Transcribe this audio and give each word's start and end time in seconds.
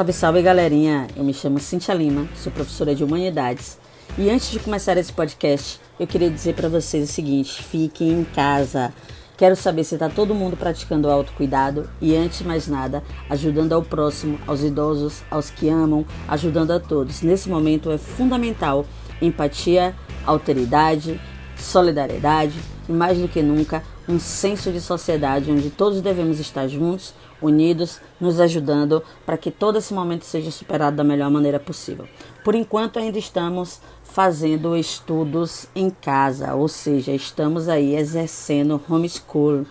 Salve, 0.00 0.12
salve 0.14 0.40
galerinha! 0.40 1.08
Eu 1.14 1.22
me 1.22 1.34
chamo 1.34 1.60
Cintia 1.60 1.92
Lima, 1.92 2.26
sou 2.34 2.50
professora 2.50 2.94
de 2.94 3.04
Humanidades. 3.04 3.78
E 4.16 4.30
antes 4.30 4.50
de 4.50 4.58
começar 4.58 4.96
esse 4.96 5.12
podcast, 5.12 5.78
eu 5.98 6.06
queria 6.06 6.30
dizer 6.30 6.54
para 6.54 6.70
vocês 6.70 7.06
o 7.06 7.12
seguinte: 7.12 7.62
fiquem 7.62 8.12
em 8.12 8.24
casa. 8.24 8.94
Quero 9.36 9.54
saber 9.54 9.84
se 9.84 9.96
está 9.96 10.08
todo 10.08 10.34
mundo 10.34 10.56
praticando 10.56 11.06
o 11.06 11.10
autocuidado 11.10 11.86
e, 12.00 12.16
antes 12.16 12.38
de 12.38 12.46
mais 12.46 12.66
nada, 12.66 13.02
ajudando 13.28 13.74
ao 13.74 13.82
próximo, 13.82 14.40
aos 14.46 14.62
idosos, 14.62 15.22
aos 15.30 15.50
que 15.50 15.68
amam, 15.68 16.06
ajudando 16.26 16.70
a 16.70 16.80
todos. 16.80 17.20
Nesse 17.20 17.50
momento 17.50 17.90
é 17.90 17.98
fundamental 17.98 18.86
empatia, 19.20 19.94
alteridade, 20.24 21.20
solidariedade 21.58 22.58
e, 22.88 22.92
mais 22.92 23.18
do 23.18 23.28
que 23.28 23.42
nunca, 23.42 23.82
um 24.08 24.18
senso 24.18 24.72
de 24.72 24.80
sociedade 24.80 25.50
onde 25.50 25.68
todos 25.68 26.00
devemos 26.00 26.40
estar 26.40 26.66
juntos 26.68 27.12
unidos, 27.42 28.00
nos 28.20 28.40
ajudando 28.40 29.02
para 29.24 29.36
que 29.36 29.50
todo 29.50 29.78
esse 29.78 29.94
momento 29.94 30.24
seja 30.24 30.50
superado 30.50 30.96
da 30.96 31.04
melhor 31.04 31.30
maneira 31.30 31.58
possível. 31.58 32.06
Por 32.44 32.54
enquanto, 32.54 32.98
ainda 32.98 33.18
estamos 33.18 33.80
fazendo 34.02 34.76
estudos 34.76 35.66
em 35.74 35.88
casa, 35.88 36.54
ou 36.54 36.68
seja, 36.68 37.12
estamos 37.12 37.68
aí 37.68 37.94
exercendo 37.94 38.80
homeschool. 38.88 39.64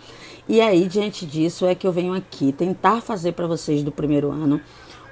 E 0.48 0.60
aí, 0.60 0.88
diante 0.88 1.26
disso, 1.26 1.66
é 1.66 1.74
que 1.74 1.86
eu 1.86 1.92
venho 1.92 2.14
aqui 2.14 2.52
tentar 2.52 3.00
fazer 3.00 3.32
para 3.32 3.46
vocês 3.46 3.82
do 3.82 3.92
primeiro 3.92 4.30
ano 4.30 4.60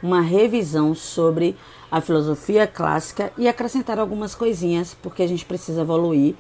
uma 0.02 0.20
revisão 0.20 0.94
sobre 0.94 1.56
a 1.90 2.00
filosofia 2.00 2.66
clássica 2.66 3.32
e 3.36 3.48
acrescentar 3.48 3.98
algumas 3.98 4.34
coisinhas, 4.34 4.96
porque 5.02 5.22
a 5.22 5.26
gente 5.26 5.44
precisa 5.44 5.80
evoluir 5.80 6.34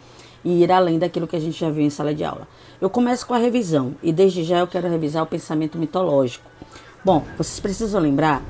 e 0.44 0.62
ir 0.62 0.72
além 0.72 0.98
daquilo 0.98 1.26
que 1.26 1.36
a 1.36 1.40
gente 1.40 1.58
já 1.58 1.70
viu 1.70 1.84
em 1.84 1.90
sala 1.90 2.14
de 2.14 2.24
aula. 2.24 2.46
Eu 2.80 2.88
começo 2.88 3.26
com 3.26 3.34
a 3.34 3.38
revisão 3.38 3.94
e 4.02 4.12
desde 4.12 4.44
já 4.44 4.58
eu 4.58 4.66
quero 4.66 4.88
revisar 4.88 5.22
o 5.22 5.26
pensamento 5.26 5.78
mitológico. 5.78 6.48
Bom, 7.04 7.24
vocês 7.36 7.60
precisam 7.60 8.00
lembrar 8.00 8.42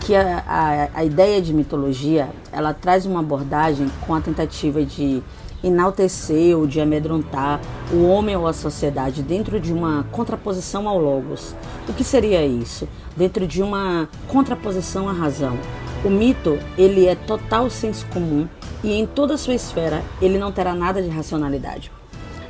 que 0.00 0.14
a, 0.14 0.44
a, 0.46 1.00
a 1.00 1.04
ideia 1.04 1.40
de 1.40 1.54
mitologia 1.54 2.28
ela 2.52 2.74
traz 2.74 3.06
uma 3.06 3.20
abordagem 3.20 3.90
com 4.06 4.14
a 4.14 4.20
tentativa 4.20 4.84
de 4.84 5.22
enaltecer 5.62 6.56
ou 6.56 6.66
de 6.66 6.80
amedrontar 6.80 7.60
o 7.90 8.04
homem 8.04 8.36
ou 8.36 8.46
a 8.46 8.52
sociedade 8.52 9.22
dentro 9.22 9.58
de 9.58 9.72
uma 9.72 10.04
contraposição 10.12 10.86
ao 10.86 10.98
logos. 10.98 11.54
O 11.88 11.94
que 11.94 12.04
seria 12.04 12.44
isso? 12.44 12.86
Dentro 13.16 13.46
de 13.46 13.62
uma 13.62 14.08
contraposição 14.28 15.08
à 15.08 15.12
razão. 15.12 15.58
O 16.04 16.10
mito, 16.10 16.58
ele 16.76 17.06
é 17.06 17.14
total 17.14 17.70
senso 17.70 18.04
comum 18.12 18.46
e 18.84 18.92
em 18.92 19.06
toda 19.06 19.38
sua 19.38 19.54
esfera 19.54 20.04
ele 20.20 20.38
não 20.38 20.52
terá 20.52 20.74
nada 20.74 21.02
de 21.02 21.08
racionalidade. 21.08 21.90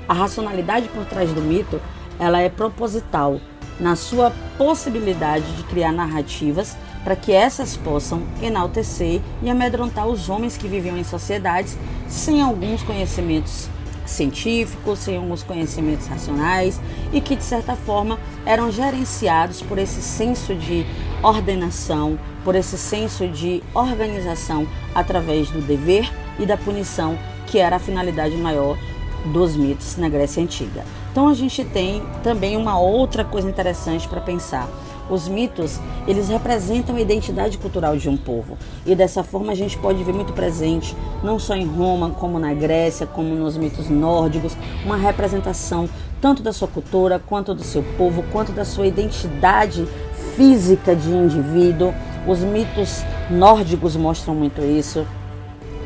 A 0.07 0.13
racionalidade 0.13 0.89
por 0.89 1.07
trás 1.07 1.33
do 1.33 1.41
mito, 1.41 1.81
ela 2.19 2.41
é 2.41 2.51
proposital 2.51 3.41
na 3.81 3.97
sua 3.97 4.33
possibilidade 4.59 5.51
de 5.57 5.63
criar 5.65 5.93
narrativas 5.93 6.77
para 7.03 7.17
que 7.17 7.33
essas 7.33 7.77
possam 7.77 8.23
enaltecer 8.43 9.21
e 9.43 9.49
amedrontar 9.49 10.07
os 10.07 10.29
homens 10.29 10.57
que 10.57 10.69
viviam 10.69 10.97
em 10.97 11.05
sociedades 11.05 11.77
sem 12.09 12.43
alguns 12.43 12.83
conhecimentos 12.83 13.69
científicos, 14.07 14.99
sem 14.99 15.17
alguns 15.17 15.43
conhecimentos 15.43 16.07
racionais 16.07 16.81
e 17.13 17.21
que 17.21 17.37
de 17.37 17.45
certa 17.45 17.75
forma 17.75 18.19
eram 18.45 18.71
gerenciados 18.71 19.63
por 19.63 19.79
esse 19.79 20.03
senso 20.03 20.55
de 20.55 20.87
ordenação, 21.23 22.19
por 22.45 22.55
esse 22.55 22.77
senso 22.77 23.27
de 23.27 23.63
organização 23.73 24.67
através 24.95 25.51
do 25.51 25.61
dever 25.61 26.11
e 26.39 26.47
da 26.47 26.57
punição, 26.57 27.19
que 27.47 27.59
era 27.59 27.77
a 27.77 27.79
finalidade 27.79 28.37
maior 28.37 28.77
dos 29.33 29.57
mitos 29.57 29.97
na 29.97 30.09
Grécia 30.09 30.43
Antiga. 30.43 30.85
Então 31.11 31.29
a 31.29 31.35
gente 31.35 31.65
tem 31.65 32.03
também 32.23 32.57
uma 32.57 32.79
outra 32.79 33.25
coisa 33.25 33.49
interessante 33.49 34.09
para 34.09 34.21
pensar. 34.21 34.69
Os 35.09 35.29
mitos, 35.29 35.79
eles 36.07 36.29
representam 36.29 36.97
a 36.97 37.01
identidade 37.01 37.59
cultural 37.59 37.97
de 37.97 38.09
um 38.09 38.17
povo. 38.17 38.57
E 38.87 38.95
dessa 38.95 39.23
forma 39.23 39.53
a 39.53 39.55
gente 39.55 39.77
pode 39.79 40.03
ver 40.03 40.15
muito 40.15 40.33
presente, 40.33 40.97
não 41.23 41.39
só 41.39 41.55
em 41.55 41.67
Roma, 41.67 42.11
como 42.11 42.39
na 42.39 42.55
Grécia, 42.55 43.07
como 43.07 43.35
nos 43.35 43.57
mitos 43.57 43.91
nórdicos, 43.91 44.57
uma 44.85 44.97
representação 44.97 45.89
tanto 46.21 46.43
da 46.43 46.55
sua 46.55 46.69
cultura, 46.69 47.19
quanto 47.19 47.55
do 47.55 47.63
seu 47.63 47.83
povo, 47.99 48.25
quanto 48.33 48.51
da 48.51 48.65
sua 48.65 48.87
identidade 48.87 49.87
física 50.35 50.97
de 50.97 51.11
indivíduo. 51.11 51.93
Os 52.27 52.39
mitos 52.39 53.03
nórdicos 53.31 53.95
mostram 53.95 54.35
muito 54.35 54.63
isso. 54.63 55.07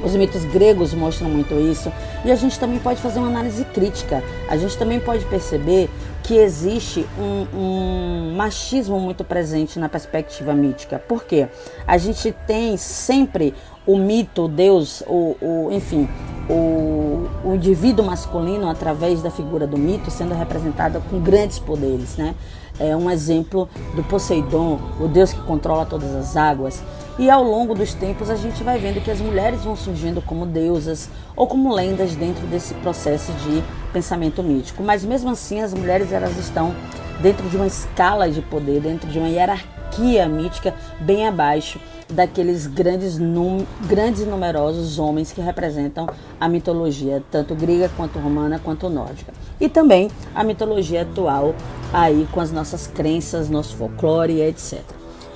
Os 0.05 0.15
mitos 0.15 0.45
gregos 0.45 0.95
mostram 0.95 1.29
muito 1.29 1.55
isso. 1.55 1.93
E 2.25 2.31
a 2.31 2.37
gente 2.37 2.59
também 2.59 2.79
pode 2.79 3.01
fazer 3.01 3.19
uma 3.19 3.27
análise 3.27 3.65
crítica. 3.65 4.23
A 4.49 4.57
gente 4.57 4.79
também 4.79 5.01
pode 5.01 5.25
perceber 5.25 5.91
que 6.29 6.37
existe 6.37 7.07
um, 7.19 7.59
um 7.59 8.35
machismo 8.37 9.01
muito 9.01 9.25
presente 9.25 9.79
na 9.79 9.89
perspectiva 9.89 10.53
mítica. 10.53 10.99
Por 10.99 11.25
quê? 11.25 11.49
A 11.87 11.97
gente 11.97 12.33
tem 12.47 12.77
sempre 12.77 13.55
o 13.87 13.97
mito, 13.97 14.45
o 14.45 14.49
Deus, 14.49 15.03
o, 15.07 15.35
o 15.41 15.69
enfim, 15.73 16.07
o, 16.47 17.27
o, 17.43 17.55
indivíduo 17.55 18.05
masculino 18.05 18.69
através 18.69 19.23
da 19.23 19.31
figura 19.31 19.67
do 19.67 19.79
mito 19.79 20.11
sendo 20.11 20.35
representado 20.35 21.03
com 21.09 21.19
grandes 21.19 21.59
poderes, 21.59 22.19
né? 22.19 22.35
É 22.79 22.95
um 22.95 23.11
exemplo 23.11 23.67
do 23.97 24.05
Poseidon, 24.05 24.79
o 25.01 25.09
Deus 25.09 25.33
que 25.33 25.41
controla 25.41 25.87
todas 25.87 26.15
as 26.15 26.37
águas. 26.37 26.83
E 27.19 27.31
ao 27.31 27.43
longo 27.43 27.75
dos 27.75 27.95
tempos 27.95 28.29
a 28.29 28.37
gente 28.37 28.63
vai 28.63 28.79
vendo 28.79 29.03
que 29.03 29.11
as 29.11 29.21
mulheres 29.21 29.65
vão 29.65 29.75
surgindo 29.75 30.21
como 30.21 30.45
deusas 30.45 31.09
ou 31.35 31.47
como 31.47 31.75
lendas 31.75 32.15
dentro 32.15 32.47
desse 32.47 32.75
processo 32.75 33.33
de 33.33 33.65
pensamento 33.93 34.43
mítico. 34.43 34.83
Mas 34.83 35.05
mesmo 35.05 35.31
assim 35.31 35.61
as 35.61 35.73
mulheres 35.75 36.13
elas 36.13 36.37
estão 36.39 36.75
dentro 37.21 37.49
de 37.49 37.57
uma 37.57 37.67
escala 37.67 38.31
de 38.31 38.41
poder, 38.43 38.81
dentro 38.81 39.09
de 39.09 39.19
uma 39.19 39.29
hierarquia 39.29 40.29
mítica 40.29 40.75
bem 41.01 41.27
abaixo 41.27 41.81
daqueles 42.09 42.67
grandes, 42.67 43.19
num, 43.19 43.67
grandes 43.87 44.23
e 44.23 44.25
numerosos 44.25 44.99
homens 44.99 45.31
que 45.31 45.41
representam 45.41 46.09
a 46.41 46.49
mitologia, 46.49 47.23
tanto 47.31 47.55
grega 47.55 47.91
quanto 47.97 48.19
romana 48.19 48.59
quanto 48.59 48.89
nórdica. 48.89 49.33
E 49.61 49.69
também 49.69 50.11
a 50.35 50.43
mitologia 50.43 51.03
atual 51.03 51.55
aí 51.93 52.27
com 52.33 52.41
as 52.41 52.51
nossas 52.51 52.87
crenças, 52.87 53.51
nosso 53.51 53.77
folclore, 53.77 54.41
etc. 54.41 54.81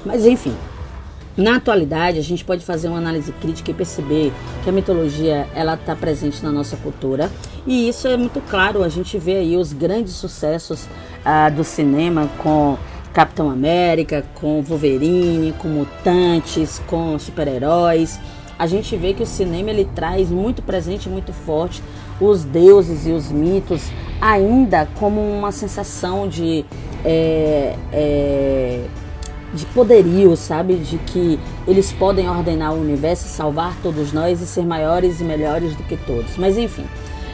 Mas 0.04 0.24
enfim, 0.24 0.56
na 1.36 1.56
atualidade, 1.56 2.18
a 2.18 2.22
gente 2.22 2.44
pode 2.44 2.64
fazer 2.64 2.88
uma 2.88 2.98
análise 2.98 3.32
crítica 3.32 3.70
e 3.70 3.74
perceber 3.74 4.32
que 4.62 4.68
a 4.68 4.72
mitologia 4.72 5.48
ela 5.54 5.74
está 5.74 5.96
presente 5.96 6.42
na 6.42 6.52
nossa 6.52 6.76
cultura 6.76 7.30
e 7.66 7.88
isso 7.88 8.06
é 8.06 8.16
muito 8.16 8.40
claro. 8.42 8.82
A 8.82 8.88
gente 8.88 9.18
vê 9.18 9.36
aí 9.36 9.56
os 9.56 9.72
grandes 9.72 10.12
sucessos 10.12 10.86
ah, 11.24 11.48
do 11.48 11.64
cinema 11.64 12.28
com 12.38 12.76
Capitão 13.14 13.50
América, 13.50 14.24
com 14.34 14.62
Wolverine, 14.62 15.52
com 15.52 15.68
mutantes, 15.68 16.80
com 16.86 17.18
super-heróis. 17.18 18.20
A 18.58 18.66
gente 18.66 18.96
vê 18.96 19.14
que 19.14 19.22
o 19.22 19.26
cinema 19.26 19.70
ele 19.70 19.88
traz 19.94 20.30
muito 20.30 20.62
presente, 20.62 21.08
muito 21.08 21.32
forte 21.32 21.82
os 22.20 22.44
deuses 22.44 23.06
e 23.06 23.10
os 23.10 23.30
mitos 23.30 23.90
ainda 24.20 24.86
como 24.98 25.20
uma 25.20 25.50
sensação 25.50 26.28
de 26.28 26.64
é, 27.04 27.76
é, 27.92 28.84
de 29.52 29.66
poderio, 29.66 30.36
sabe? 30.36 30.76
De 30.76 30.98
que 30.98 31.38
eles 31.66 31.92
podem 31.92 32.28
ordenar 32.28 32.72
o 32.72 32.80
universo, 32.80 33.28
salvar 33.28 33.76
todos 33.82 34.12
nós 34.12 34.40
e 34.40 34.46
ser 34.46 34.64
maiores 34.64 35.20
e 35.20 35.24
melhores 35.24 35.74
do 35.76 35.82
que 35.82 35.96
todos. 35.96 36.36
Mas 36.36 36.56
enfim, 36.56 36.84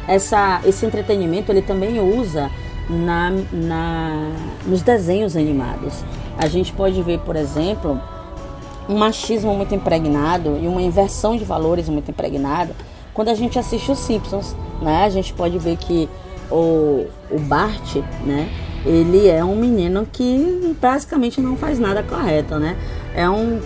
essa, 0.07 0.61
esse 0.65 0.85
entretenimento 0.85 1.53
ele 1.53 1.63
também 1.63 2.01
usa 2.01 2.51
na, 2.89 3.33
na, 3.53 4.31
nos 4.67 4.83
desenhos 4.83 5.37
animados. 5.37 6.03
A 6.37 6.49
gente 6.49 6.73
pode 6.73 7.01
ver, 7.03 7.21
por 7.21 7.37
exemplo, 7.37 8.01
um 8.89 8.97
machismo 8.97 9.55
muito 9.55 9.75
impregnado 9.75 10.59
e 10.61 10.67
uma 10.67 10.83
inversão 10.83 11.37
de 11.37 11.45
valores 11.45 11.89
muito 11.89 12.11
impregnada 12.11 12.75
quando 13.13 13.29
a 13.29 13.35
gente 13.35 13.59
assiste 13.59 13.91
os 13.91 13.99
Simpsons, 13.99 14.55
né? 14.81 15.05
A 15.05 15.11
gente 15.11 15.33
pode 15.35 15.59
ver 15.59 15.77
que 15.77 16.09
o, 16.51 17.07
o 17.31 17.39
Bart, 17.41 17.97
né? 18.25 18.49
Ele 18.85 19.29
é 19.29 19.45
um 19.45 19.57
menino 19.57 20.07
que 20.11 20.77
basicamente 20.81 21.41
não 21.41 21.57
faz 21.57 21.79
nada 21.79 22.03
correto, 22.03 22.59
né? 22.59 22.77
É 23.15 23.29
um 23.29 23.61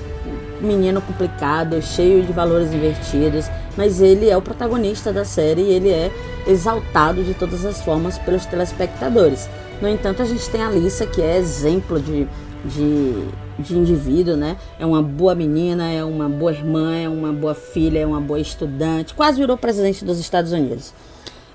menino 0.61 1.01
complicado, 1.03 1.81
cheio 1.83 2.23
de 2.23 2.33
valores 2.33 2.73
invertidos, 2.73 3.47
mas 3.77 4.01
ele 4.01 4.29
é 4.29 4.37
o 4.37 4.43
protagonista 4.43 5.13
da 5.13 5.25
série 5.25 5.63
e 5.63 5.73
ele 5.73 5.91
é 5.91 6.11
exaltado 6.47 7.23
de 7.23 7.35
todas 7.35 7.65
as 7.65 7.83
formas 7.83 8.19
pelos 8.19 8.47
telespectadores. 8.47 9.49
No 9.81 9.89
entanto, 9.89 10.23
a 10.23 10.25
gente 10.25 10.49
tem 10.49 10.63
a 10.63 10.69
Alissa, 10.69 11.07
que 11.07 11.21
é 11.21 11.37
exemplo 11.37 11.99
de, 11.99 12.29
de, 12.65 13.25
de 13.59 13.77
indivíduo, 13.77 14.37
né? 14.37 14.57
É 14.79 14.87
uma 14.87 15.03
boa 15.03 15.35
menina, 15.35 15.91
é 15.91 16.05
uma 16.05 16.29
boa 16.29 16.53
irmã, 16.53 16.95
é 16.95 17.09
uma 17.09 17.33
boa 17.33 17.55
filha, 17.55 17.99
é 17.99 18.07
uma 18.07 18.21
boa 18.21 18.39
estudante, 18.39 19.15
quase 19.15 19.39
virou 19.39 19.57
presidente 19.57 20.05
dos 20.05 20.19
Estados 20.19 20.53
Unidos. 20.53 20.95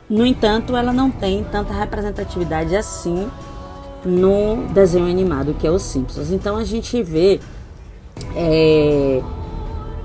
No 0.10 0.26
entanto, 0.26 0.76
ela 0.76 0.94
não 0.94 1.12
tem 1.12 1.44
tanta 1.44 1.74
representatividade 1.74 2.76
assim 2.76 3.30
no 4.06 4.68
desenho 4.74 5.10
animado 5.10 5.54
que 5.54 5.68
é 5.68 5.72
Os 5.72 5.82
Simpsons. 5.82 6.32
Então 6.32 6.56
a 6.56 6.64
gente 6.64 7.04
vê, 7.04 7.40
é, 8.36 9.22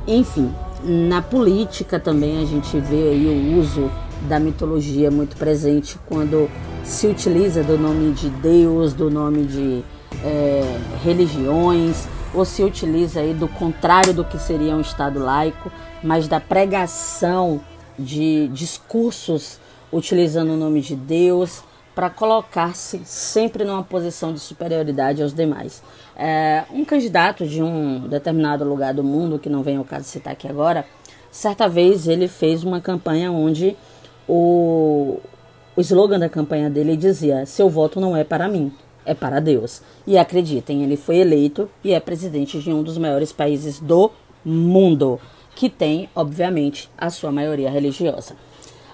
enfim, 0.07 0.53
na 0.83 1.23
política 1.23 2.01
também 2.01 2.43
a 2.43 2.45
gente 2.45 2.79
vê 2.81 3.11
aí 3.11 3.27
o 3.27 3.59
uso 3.59 3.91
da 4.29 4.41
mitologia 4.41 5.11
muito 5.11 5.37
presente 5.37 5.99
quando 6.09 6.51
se 6.83 7.07
utiliza 7.07 7.63
do 7.63 7.79
nome 7.79 8.13
de 8.13 8.29
Deus, 8.29 8.93
do 8.93 9.09
nome 9.09 9.45
de 9.45 9.85
é, 10.25 10.79
religiões, 11.05 12.09
ou 12.35 12.45
se 12.45 12.65
utiliza 12.65 13.21
aí 13.21 13.35
do 13.35 13.47
contrário 13.47 14.13
do 14.13 14.25
que 14.25 14.39
seria 14.39 14.75
um 14.75 14.81
Estado 14.81 15.21
laico, 15.21 15.71
mas 16.03 16.27
da 16.27 16.41
pregação 16.41 17.61
de 17.97 18.49
discursos 18.49 19.61
utilizando 19.93 20.51
o 20.51 20.57
nome 20.57 20.81
de 20.81 20.97
Deus 20.97 21.63
para 21.95 22.09
colocar-se 22.09 23.03
sempre 23.05 23.65
numa 23.65 23.83
posição 23.83 24.33
de 24.33 24.41
superioridade 24.41 25.23
aos 25.23 25.35
demais. 25.35 25.83
É, 26.17 26.65
um 26.71 26.85
candidato 26.85 27.47
de 27.47 27.63
um 27.63 28.09
determinado 28.09 28.65
lugar 28.65 28.95
do 28.95 29.05
mundo, 29.05 29.39
que 29.39 29.51
não 29.51 29.63
vem 29.63 29.77
ao 29.77 29.85
caso 29.85 30.07
citar 30.07 30.33
aqui 30.33 30.49
agora, 30.49 30.87
certa 31.31 31.69
vez 31.69 32.09
ele 32.09 32.29
fez 32.29 32.65
uma 32.65 32.81
campanha 32.81 33.31
onde 33.31 33.77
o, 34.27 35.21
o 35.77 35.81
slogan 35.81 36.19
da 36.19 36.29
campanha 36.29 36.71
dele 36.71 36.97
dizia: 36.97 37.45
Seu 37.45 37.69
voto 37.69 38.01
não 38.01 38.17
é 38.17 38.25
para 38.25 38.49
mim, 38.49 38.73
é 39.05 39.13
para 39.13 39.41
Deus. 39.41 39.83
E 40.07 40.17
acreditem, 40.17 40.83
ele 40.83 40.97
foi 40.97 41.17
eleito 41.17 41.69
e 41.85 41.93
é 41.93 42.01
presidente 42.01 42.59
de 42.59 42.73
um 42.73 42.83
dos 42.83 42.97
maiores 42.97 43.33
países 43.33 43.79
do 43.79 44.11
mundo, 44.43 45.21
que 45.55 45.69
tem, 45.69 46.09
obviamente, 46.15 46.91
a 46.97 47.11
sua 47.11 47.31
maioria 47.31 47.71
religiosa. 47.71 48.35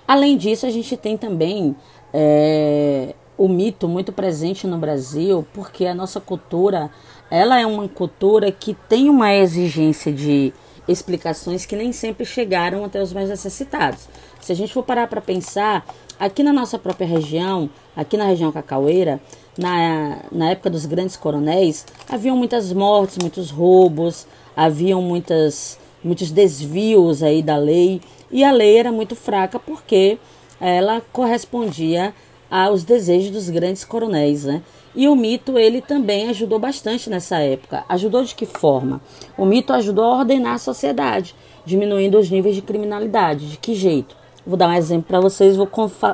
Além 0.08 0.38
disso, 0.38 0.64
a 0.64 0.70
gente 0.70 0.96
tem 0.96 1.18
também 1.18 1.76
é, 2.14 3.14
o 3.36 3.46
mito 3.46 3.86
muito 3.86 4.10
presente 4.10 4.66
no 4.66 4.78
Brasil, 4.78 5.46
porque 5.52 5.84
a 5.84 5.94
nossa 5.94 6.18
cultura, 6.18 6.90
ela 7.30 7.60
é 7.60 7.66
uma 7.66 7.86
cultura 7.86 8.50
que 8.50 8.72
tem 8.88 9.10
uma 9.10 9.34
exigência 9.34 10.10
de 10.10 10.54
explicações 10.88 11.66
que 11.66 11.76
nem 11.76 11.92
sempre 11.92 12.24
chegaram 12.24 12.82
até 12.86 13.02
os 13.02 13.12
mais 13.12 13.28
necessitados. 13.28 14.08
Se 14.40 14.50
a 14.50 14.54
gente 14.54 14.72
for 14.72 14.82
parar 14.82 15.08
para 15.08 15.20
pensar, 15.20 15.84
aqui 16.18 16.42
na 16.42 16.54
nossa 16.54 16.78
própria 16.78 17.06
região, 17.06 17.68
aqui 17.94 18.16
na 18.16 18.24
região 18.24 18.50
cacaueira, 18.50 19.20
na, 19.58 20.20
na 20.32 20.52
época 20.52 20.70
dos 20.70 20.86
grandes 20.86 21.18
coronéis, 21.18 21.84
haviam 22.08 22.34
muitas 22.34 22.72
mortes, 22.72 23.18
muitos 23.18 23.50
roubos, 23.50 24.26
haviam 24.56 25.02
muitas, 25.02 25.78
muitos 26.02 26.30
desvios 26.30 27.22
aí 27.22 27.42
da 27.42 27.58
lei, 27.58 28.00
e 28.30 28.44
a 28.44 28.50
lei 28.52 28.76
era 28.76 28.92
muito 28.92 29.16
fraca 29.16 29.58
porque 29.58 30.18
ela 30.60 31.00
correspondia 31.12 32.14
aos 32.50 32.84
desejos 32.84 33.30
dos 33.30 33.50
grandes 33.50 33.84
coronéis, 33.84 34.44
né? 34.44 34.62
E 34.94 35.06
o 35.06 35.14
mito 35.14 35.58
ele 35.58 35.80
também 35.80 36.28
ajudou 36.28 36.58
bastante 36.58 37.10
nessa 37.10 37.38
época. 37.38 37.84
Ajudou 37.88 38.24
de 38.24 38.34
que 38.34 38.46
forma? 38.46 39.00
O 39.36 39.44
mito 39.44 39.72
ajudou 39.72 40.04
a 40.04 40.18
ordenar 40.18 40.54
a 40.54 40.58
sociedade, 40.58 41.34
diminuindo 41.64 42.18
os 42.18 42.30
níveis 42.30 42.56
de 42.56 42.62
criminalidade. 42.62 43.50
De 43.50 43.56
que 43.58 43.74
jeito? 43.74 44.16
Vou 44.46 44.56
dar 44.56 44.68
um 44.68 44.72
exemplo 44.72 45.04
para 45.06 45.20
vocês, 45.20 45.56
vou, 45.56 45.68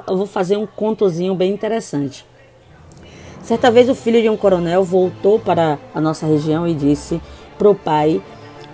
vou 0.07 0.27
fazer 0.27 0.57
um 0.57 0.67
contozinho 0.67 1.35
bem 1.35 1.53
interessante. 1.53 2.27
Certa 3.43 3.71
vez 3.71 3.89
o 3.89 3.95
filho 3.95 4.21
de 4.21 4.29
um 4.29 4.37
coronel 4.37 4.83
voltou 4.83 5.39
para 5.39 5.79
a 5.95 6.01
nossa 6.01 6.27
região 6.27 6.67
e 6.67 6.75
disse 6.75 7.21
para 7.57 7.71
o 7.71 7.75
pai 7.75 8.21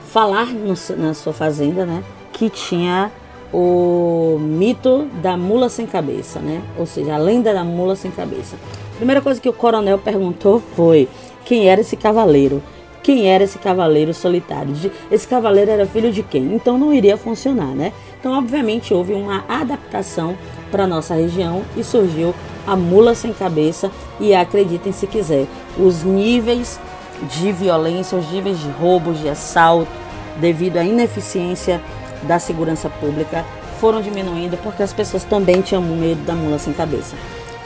falar 0.01 0.47
no, 0.47 0.75
na 0.97 1.13
sua 1.13 1.33
fazenda, 1.33 1.85
né, 1.85 2.03
que 2.33 2.49
tinha 2.49 3.13
o 3.53 4.39
mito 4.41 5.09
da 5.23 5.37
mula 5.37 5.69
sem 5.69 5.87
cabeça, 5.87 6.39
né? 6.41 6.63
Ou 6.79 6.87
seja, 6.87 7.15
a 7.15 7.19
lenda 7.19 7.53
da 7.53 7.65
mula 7.65 7.97
sem 7.97 8.11
cabeça. 8.11 8.57
Primeira 8.97 9.21
coisa 9.21 9.41
que 9.41 9.49
o 9.49 9.53
coronel 9.53 9.99
perguntou 9.99 10.63
foi 10.77 11.09
quem 11.45 11.69
era 11.69 11.81
esse 11.81 11.97
cavaleiro. 11.97 12.63
Quem 13.03 13.29
era 13.29 13.43
esse 13.43 13.59
cavaleiro 13.59 14.13
solitário? 14.13 14.75
Esse 15.11 15.27
cavaleiro 15.27 15.71
era 15.71 15.87
filho 15.87 16.13
de 16.13 16.23
quem? 16.23 16.55
Então 16.55 16.79
não 16.79 16.93
iria 16.93 17.17
funcionar, 17.17 17.75
né? 17.75 17.93
Então, 18.19 18.37
obviamente, 18.37 18.93
houve 18.93 19.15
uma 19.15 19.43
adaptação 19.49 20.37
para 20.71 20.87
nossa 20.87 21.15
região 21.15 21.63
e 21.77 21.83
surgiu 21.83 22.35
a 22.67 22.77
mula 22.77 23.15
sem 23.15 23.33
cabeça. 23.33 23.91
E 24.21 24.35
acreditem 24.35 24.93
se 24.93 25.07
quiser, 25.07 25.47
os 25.79 26.05
níveis 26.05 26.79
de 27.23 27.51
violência, 27.53 28.19
os 28.19 28.31
níveis 28.31 28.59
de 28.61 28.69
roubos, 28.69 29.19
de 29.19 29.29
assalto, 29.31 29.91
devido 30.39 30.77
à 30.77 30.85
ineficiência 30.85 31.81
da 32.23 32.39
segurança 32.39 32.89
pública 32.89 33.45
foram 33.81 34.01
diminuindo 34.03 34.57
porque 34.63 34.83
as 34.83 34.93
pessoas 34.93 35.25
também 35.25 35.61
tinham 35.63 35.83
medo 35.83 36.23
da 36.23 36.35
mula 36.35 36.59
sem 36.59 36.73
cabeça. 36.73 37.17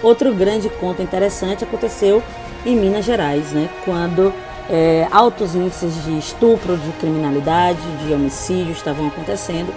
Outro 0.03 0.33
grande 0.35 0.69
conto 0.69 1.03
interessante 1.03 1.65
aconteceu 1.65 2.23
em 2.65 2.77
Minas 2.77 3.05
Gerais, 3.05 3.53
né, 3.53 3.69
quando 3.85 4.33
é, 4.71 5.07
altos 5.11 5.55
índices 5.55 6.05
de 6.05 6.19
estupro, 6.19 6.77
de 6.77 6.91
criminalidade, 6.93 7.81
de 8.05 8.13
homicídio 8.13 8.73
estavam 8.73 9.09
acontecendo 9.09 9.73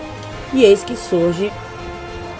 e 0.54 0.64
eis 0.64 0.84
que 0.84 0.96
surge 0.96 1.52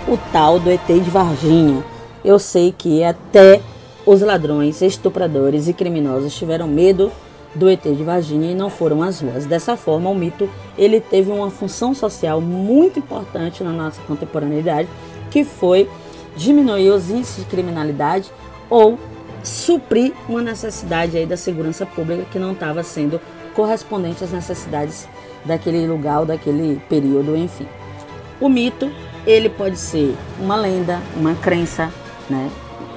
o 0.08 0.18
tal 0.32 0.60
do 0.60 0.70
ET 0.72 0.86
de 0.88 1.10
Varginha. 1.10 1.84
Eu 2.24 2.40
sei 2.40 2.74
que 2.76 3.04
até 3.04 3.62
os 4.06 4.22
ladrões, 4.22 4.82
estupradores 4.82 5.68
e 5.68 5.74
criminosos 5.74 6.34
tiveram 6.34 6.68
medo 6.68 7.12
do 7.56 7.70
ET 7.70 7.82
de 7.82 8.04
Varginha 8.04 8.52
e 8.52 8.56
não 8.56 8.70
foram 8.70 9.02
às 9.02 9.22
ruas. 9.22 9.46
Dessa 9.46 9.76
forma, 9.76 10.10
o 10.10 10.16
mito 10.16 10.50
ele 10.78 11.00
teve 11.00 11.32
uma 11.32 11.50
função 11.50 11.94
social 11.94 12.40
muito 12.42 13.00
importante 13.00 13.64
na 13.64 13.72
nossa 13.72 14.02
contemporaneidade, 14.02 14.88
que 15.32 15.44
foi 15.44 15.90
diminuir 16.36 16.90
os 16.92 17.10
índices 17.10 17.44
de 17.44 17.50
criminalidade 17.50 18.32
ou 18.70 18.98
suprir 19.44 20.14
uma 20.28 20.42
necessidade 20.42 21.18
aí 21.18 21.26
da 21.26 21.38
segurança 21.38 21.86
pública 21.86 22.26
que 22.32 22.38
não 22.38 22.52
estava 22.52 22.84
sendo 22.84 23.20
correspondente 23.54 24.24
às 24.24 24.32
necessidades 24.32 25.08
daquele 25.46 25.88
lugar 25.88 26.26
daquele 26.26 26.82
período, 26.90 27.36
enfim. 27.36 27.68
O 28.40 28.50
mito, 28.50 28.92
ele 29.26 29.50
pode 29.50 29.78
ser 29.78 30.16
uma 30.40 30.56
lenda, 30.56 31.02
uma 31.16 31.34
crença, 31.34 31.92
né? 32.30 32.52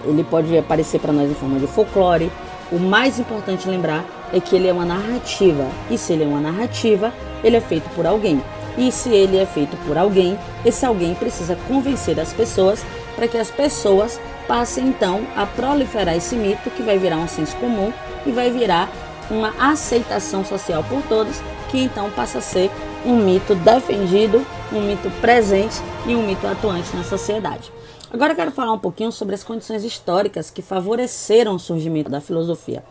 Ele 0.05 0.25
pode 0.25 0.57
aparecer 0.57 1.01
para 1.01 1.13
nós 1.13 1.31
em 1.31 1.35
forma 1.35 1.59
de 1.59 1.67
folclore. 1.67 2.31
O 2.71 2.79
mais 2.79 3.19
importante 3.19 3.69
lembrar 3.69 4.05
é 4.33 4.41
que 4.41 4.57
ele 4.57 4.69
é 4.69 4.73
uma 4.73 4.85
narrativa. 4.85 5.67
E 5.91 5.99
se 5.99 6.13
ele 6.13 6.25
é 6.25 6.27
uma 6.27 6.41
narrativa, 6.41 7.13
ele 7.43 7.57
é 7.57 7.61
feito 7.61 7.89
por 7.95 8.07
alguém. 8.07 8.43
E 8.79 8.91
se 8.93 9.11
ele 9.11 9.37
é 9.37 9.47
feito 9.47 9.77
por 9.87 9.99
alguém, 9.99 10.39
esse 10.65 10.87
alguém 10.87 11.15
precisa 11.15 11.57
convencer 11.69 12.19
as 12.21 12.33
pessoas 12.33 12.85
para 13.17 13.27
que 13.27 13.37
as 13.37 13.51
pessoas 13.51 14.21
passem 14.47 14.89
então 14.89 15.27
a 15.37 15.45
proliferar 15.47 16.17
esse 16.17 16.35
mito 16.35 16.71
que 16.71 16.83
vai 16.83 16.99
virar 16.99 17.19
um 17.19 17.29
senso 17.29 17.57
comum 17.57 17.93
e 18.25 18.31
vai 18.31 18.51
virar 18.51 18.91
uma 19.31 19.53
aceitação 19.61 20.45
social 20.45 20.85
por 20.85 21.03
todos, 21.03 21.41
que 21.71 21.79
então 21.79 22.11
passa 22.11 22.39
a 22.39 22.41
ser 22.41 22.71
um 23.05 23.17
mito 23.17 23.55
defendido, 23.55 24.45
um 24.73 24.81
mito 24.81 25.11
presente 25.21 25.81
e 26.07 26.15
um 26.15 26.27
mito 26.27 26.47
atuante 26.47 26.95
na 26.97 27.05
sociedade. 27.05 27.73
Agora 28.13 28.33
eu 28.33 28.37
quero 28.37 28.51
falar 28.51 28.73
um 28.73 28.79
pouquinho 28.79 29.13
sobre 29.13 29.35
as 29.35 29.45
condições 29.45 29.85
históricas 29.85 30.51
que 30.51 30.63
favoreceram 30.63 31.55
o 31.55 31.59
surgimento 31.61 32.11
da 32.11 32.21
filosofia. 32.21 32.83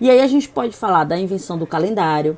E 0.00 0.10
aí 0.10 0.20
a 0.20 0.26
gente 0.26 0.48
pode 0.48 0.76
falar 0.76 1.04
da 1.04 1.18
invenção 1.18 1.56
do 1.56 1.66
calendário, 1.66 2.36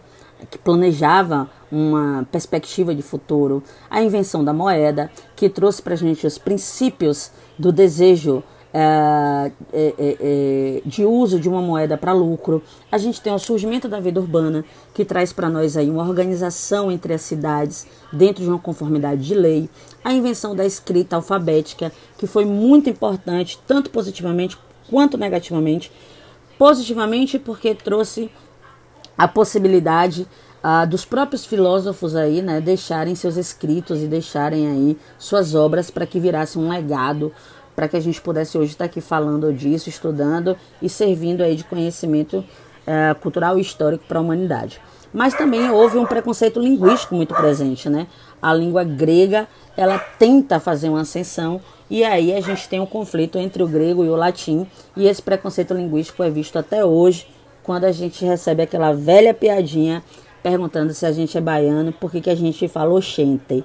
que 0.51 0.59
planejava 0.59 1.51
uma 1.71 2.27
perspectiva 2.31 2.95
de 2.95 3.03
futuro, 3.03 3.63
a 3.91 4.01
invenção 4.01 4.45
da 4.45 4.53
moeda, 4.53 5.11
que 5.35 5.49
trouxe 5.49 5.83
para 5.83 5.95
a 5.95 5.97
gente 5.97 6.27
os 6.27 6.39
princípios 6.39 7.33
do 7.59 7.73
desejo 7.73 8.43
é, 8.73 9.51
é, 9.73 9.95
é, 9.99 10.83
de 10.85 11.05
uso 11.05 11.41
de 11.41 11.49
uma 11.49 11.61
moeda 11.61 11.97
para 11.97 12.13
lucro. 12.13 12.63
A 12.93 12.99
gente 12.99 13.21
tem 13.21 13.33
o 13.33 13.39
surgimento 13.39 13.89
da 13.89 13.99
vida 13.99 14.21
urbana, 14.21 14.65
que 14.95 15.05
traz 15.05 15.33
para 15.33 15.49
nós 15.49 15.77
aí 15.77 15.91
uma 15.91 16.03
organização 16.03 16.93
entre 16.93 17.15
as 17.15 17.23
cidades 17.23 17.87
dentro 18.13 18.43
de 18.43 18.49
uma 18.49 18.59
conformidade 18.59 19.23
de 19.23 19.35
lei. 19.35 19.69
A 20.05 20.13
invenção 20.13 20.55
da 20.55 20.65
escrita 20.65 21.17
alfabética, 21.17 21.91
que 22.17 22.27
foi 22.27 22.45
muito 22.45 22.89
importante, 22.89 23.59
tanto 23.67 23.91
positivamente 23.91 24.57
quanto 24.89 25.19
negativamente, 25.19 25.91
positivamente 26.59 27.39
porque 27.39 27.75
trouxe 27.75 28.31
a 29.17 29.27
possibilidade 29.27 30.27
uh, 30.63 30.87
dos 30.87 31.05
próprios 31.05 31.45
filósofos 31.45 32.15
aí, 32.15 32.43
né, 32.43 32.61
deixarem 32.61 33.15
seus 33.15 33.37
escritos 33.37 34.03
e 34.03 34.07
deixarem 34.07 34.69
aí 34.69 34.99
suas 35.19 35.55
obras 35.55 35.91
para 35.91 36.07
que 36.07 36.21
virasse 36.21 36.59
um 36.59 36.69
legado, 36.69 37.33
para 37.75 37.89
que 37.89 37.97
a 37.97 38.01
gente 38.01 38.21
pudesse 38.21 38.59
hoje 38.59 38.73
estar 38.73 38.85
aqui 38.87 39.01
falando 39.01 39.53
disso, 39.53 39.89
estudando 39.89 40.57
e 40.83 40.89
servindo 40.89 41.43
aí 41.43 41.55
de 41.55 41.65
conhecimento 41.65 42.39
uh, 42.39 43.15
cultural 43.21 43.59
e 43.59 43.61
histórico 43.61 44.05
para 44.07 44.19
a 44.19 44.23
humanidade. 44.23 44.81
Mas 45.13 45.35
também 45.35 45.71
houve 45.71 45.97
um 45.97 46.05
preconceito 46.05 46.61
linguístico 46.61 47.15
muito 47.15 47.35
presente, 47.35 47.89
né? 47.89 48.07
A 48.43 48.53
língua 48.53 48.85
grega, 48.85 49.49
ela 49.79 49.97
tenta 49.97 50.59
fazer 50.59 50.89
uma 50.89 51.03
ascensão 51.03 51.61
e 51.89 52.03
aí 52.03 52.35
a 52.35 52.41
gente 52.41 52.69
tem 52.69 52.81
um 52.81 52.87
conflito 52.87 53.39
entre 53.39 53.63
o 53.63 53.69
grego 53.69 54.05
e 54.05 54.09
o 54.09 54.17
latim, 54.17 54.67
e 54.97 55.07
esse 55.07 55.23
preconceito 55.23 55.73
linguístico 55.73 56.21
é 56.25 56.29
visto 56.29 56.59
até 56.59 56.85
hoje, 56.85 57.29
quando 57.63 57.85
a 57.85 57.93
gente 57.93 58.25
recebe 58.25 58.61
aquela 58.61 58.93
velha 58.93 59.33
piadinha 59.33 60.03
perguntando 60.43 60.93
se 60.93 61.07
a 61.07 61.13
gente 61.13 61.39
é 61.39 61.41
baiano, 61.41 61.93
por 61.93 62.11
que, 62.11 62.29
a 62.29 62.35
gente 62.35 62.67
fala 62.67 62.93
oxente. 62.93 63.63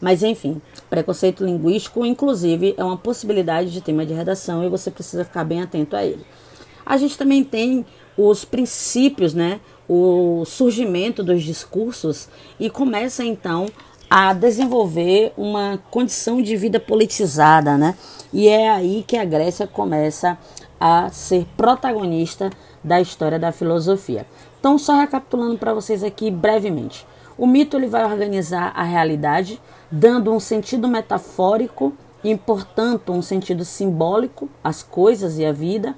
Mas 0.00 0.22
enfim, 0.22 0.62
preconceito 0.88 1.44
linguístico, 1.44 2.06
inclusive, 2.06 2.74
é 2.76 2.84
uma 2.84 2.96
possibilidade 2.96 3.72
de 3.72 3.80
tema 3.80 4.06
de 4.06 4.14
redação 4.14 4.64
e 4.64 4.68
você 4.68 4.88
precisa 4.88 5.24
ficar 5.24 5.42
bem 5.42 5.62
atento 5.62 5.96
a 5.96 6.04
ele. 6.04 6.24
A 6.84 6.96
gente 6.96 7.18
também 7.18 7.42
tem 7.42 7.84
os 8.16 8.44
princípios, 8.44 9.34
né? 9.34 9.60
O 9.88 10.44
surgimento 10.46 11.24
dos 11.24 11.42
discursos 11.42 12.28
e 12.58 12.70
começa 12.70 13.24
então 13.24 13.66
a 14.08 14.32
desenvolver 14.32 15.32
uma 15.36 15.78
condição 15.90 16.40
de 16.40 16.56
vida 16.56 16.78
politizada, 16.78 17.76
né? 17.76 17.94
E 18.32 18.48
é 18.48 18.70
aí 18.70 19.04
que 19.06 19.16
a 19.16 19.24
Grécia 19.24 19.66
começa 19.66 20.38
a 20.78 21.08
ser 21.10 21.46
protagonista 21.56 22.50
da 22.82 23.00
história 23.00 23.38
da 23.38 23.50
filosofia. 23.50 24.26
Então, 24.60 24.78
só 24.78 24.98
recapitulando 24.98 25.58
para 25.58 25.74
vocês 25.74 26.02
aqui 26.02 26.30
brevemente. 26.30 27.06
O 27.38 27.46
mito 27.46 27.76
ele 27.76 27.86
vai 27.86 28.04
organizar 28.04 28.72
a 28.74 28.82
realidade, 28.82 29.60
dando 29.90 30.32
um 30.32 30.40
sentido 30.40 30.88
metafórico 30.88 31.92
e, 32.22 32.36
portanto, 32.36 33.12
um 33.12 33.22
sentido 33.22 33.64
simbólico 33.64 34.48
às 34.62 34.82
coisas 34.82 35.38
e 35.38 35.44
à 35.44 35.52
vida. 35.52 35.94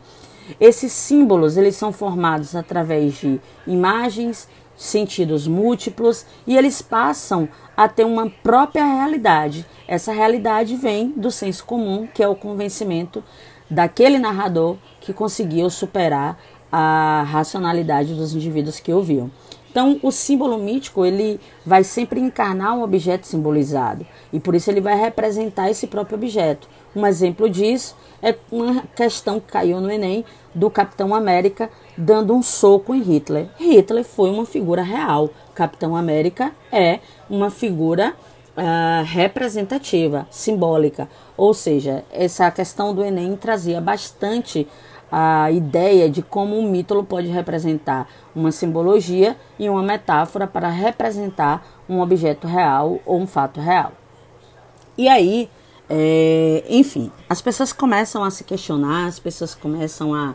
Esses 0.58 0.92
símbolos 0.92 1.56
eles 1.56 1.76
são 1.76 1.92
formados 1.92 2.56
através 2.56 3.14
de 3.14 3.40
imagens, 3.66 4.48
sentidos 4.78 5.48
múltiplos 5.48 6.24
e 6.46 6.56
eles 6.56 6.80
passam 6.80 7.48
a 7.76 7.88
ter 7.88 8.04
uma 8.04 8.30
própria 8.30 8.84
realidade. 8.84 9.66
Essa 9.88 10.12
realidade 10.12 10.76
vem 10.76 11.10
do 11.10 11.30
senso 11.30 11.64
comum, 11.64 12.06
que 12.06 12.22
é 12.22 12.28
o 12.28 12.36
convencimento 12.36 13.22
daquele 13.68 14.18
narrador 14.18 14.76
que 15.00 15.12
conseguiu 15.12 15.68
superar 15.68 16.38
a 16.70 17.24
racionalidade 17.28 18.14
dos 18.14 18.34
indivíduos 18.34 18.78
que 18.78 18.92
ouviam. 18.92 19.30
Então, 19.70 19.98
o 20.02 20.10
símbolo 20.10 20.58
mítico 20.58 21.04
ele 21.04 21.38
vai 21.64 21.84
sempre 21.84 22.20
encarnar 22.20 22.74
um 22.74 22.82
objeto 22.82 23.26
simbolizado 23.26 24.06
e 24.32 24.40
por 24.40 24.54
isso 24.54 24.70
ele 24.70 24.80
vai 24.80 24.98
representar 24.98 25.70
esse 25.70 25.86
próprio 25.86 26.16
objeto. 26.16 26.68
Um 26.96 27.06
exemplo 27.06 27.48
disso 27.50 27.96
é 28.22 28.34
uma 28.50 28.82
questão 28.96 29.38
que 29.38 29.52
caiu 29.52 29.80
no 29.80 29.90
Enem 29.90 30.24
do 30.54 30.70
Capitão 30.70 31.14
América 31.14 31.70
dando 31.98 32.32
um 32.32 32.42
soco 32.42 32.94
em 32.94 33.02
Hitler. 33.02 33.48
Hitler 33.58 34.04
foi 34.04 34.30
uma 34.30 34.46
figura 34.46 34.82
real. 34.82 35.30
Capitão 35.52 35.96
América 35.96 36.52
é 36.70 37.00
uma 37.28 37.50
figura 37.50 38.14
uh, 38.56 39.04
representativa, 39.04 40.24
simbólica. 40.30 41.08
Ou 41.36 41.52
seja, 41.52 42.04
essa 42.12 42.48
questão 42.52 42.94
do 42.94 43.04
Enem 43.04 43.36
trazia 43.36 43.80
bastante 43.80 44.68
a 45.10 45.50
ideia 45.50 46.08
de 46.08 46.22
como 46.22 46.56
um 46.56 46.70
mítolo 46.70 47.02
pode 47.02 47.28
representar 47.28 48.06
uma 48.32 48.52
simbologia 48.52 49.36
e 49.58 49.68
uma 49.68 49.82
metáfora 49.82 50.46
para 50.46 50.68
representar 50.68 51.66
um 51.88 52.00
objeto 52.00 52.46
real 52.46 53.00
ou 53.04 53.18
um 53.18 53.26
fato 53.26 53.58
real. 53.58 53.92
E 54.96 55.08
aí, 55.08 55.50
é, 55.88 56.62
enfim, 56.68 57.10
as 57.28 57.40
pessoas 57.40 57.72
começam 57.72 58.22
a 58.22 58.30
se 58.30 58.44
questionar, 58.44 59.06
as 59.06 59.18
pessoas 59.18 59.54
começam 59.54 60.14
a 60.14 60.34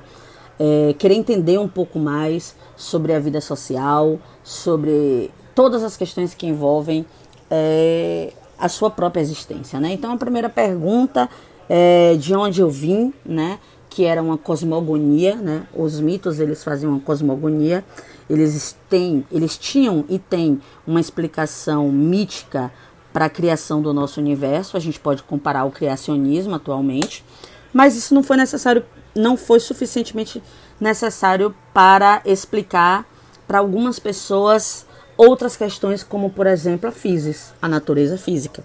é, 0.59 0.93
querer 0.97 1.15
entender 1.15 1.57
um 1.57 1.67
pouco 1.67 1.99
mais 1.99 2.55
sobre 2.75 3.13
a 3.13 3.19
vida 3.19 3.41
social, 3.41 4.19
sobre 4.43 5.31
todas 5.55 5.83
as 5.83 5.97
questões 5.97 6.33
que 6.33 6.47
envolvem 6.47 7.05
é, 7.49 8.33
a 8.57 8.69
sua 8.69 8.89
própria 8.89 9.21
existência. 9.21 9.79
Né? 9.79 9.93
Então, 9.93 10.11
a 10.11 10.17
primeira 10.17 10.49
pergunta 10.49 11.29
é 11.69 12.15
de 12.15 12.35
onde 12.35 12.61
eu 12.61 12.69
vim, 12.69 13.13
né? 13.25 13.59
que 13.93 14.05
era 14.05 14.23
uma 14.23 14.39
cosmogonia, 14.39 15.35
né? 15.35 15.67
Os 15.71 15.99
mitos 15.99 16.39
eles 16.39 16.63
faziam 16.63 16.93
uma 16.93 16.99
cosmogonia, 16.99 17.85
eles 18.27 18.75
têm, 18.89 19.23
eles 19.31 19.55
tinham 19.55 20.03
e 20.09 20.17
têm 20.17 20.59
uma 20.87 20.99
explicação 20.99 21.91
mítica 21.91 22.71
para 23.13 23.25
a 23.25 23.29
criação 23.29 23.83
do 23.83 23.93
nosso 23.93 24.19
universo. 24.19 24.75
A 24.75 24.79
gente 24.79 24.99
pode 24.99 25.21
comparar 25.21 25.59
ao 25.59 25.69
criacionismo 25.69 26.55
atualmente, 26.55 27.23
mas 27.71 27.95
isso 27.95 28.15
não 28.15 28.23
foi 28.23 28.35
necessário, 28.35 28.83
não 29.15 29.37
foi 29.37 29.59
suficientemente 29.59 30.41
necessário 30.79 31.55
para 31.73 32.21
explicar 32.25 33.07
para 33.47 33.59
algumas 33.59 33.99
pessoas 33.99 34.85
outras 35.15 35.55
questões, 35.55 36.03
como 36.03 36.29
por 36.29 36.47
exemplo 36.47 36.89
a 36.89 36.91
física, 36.91 37.55
a 37.61 37.67
natureza 37.67 38.17
física. 38.17 38.63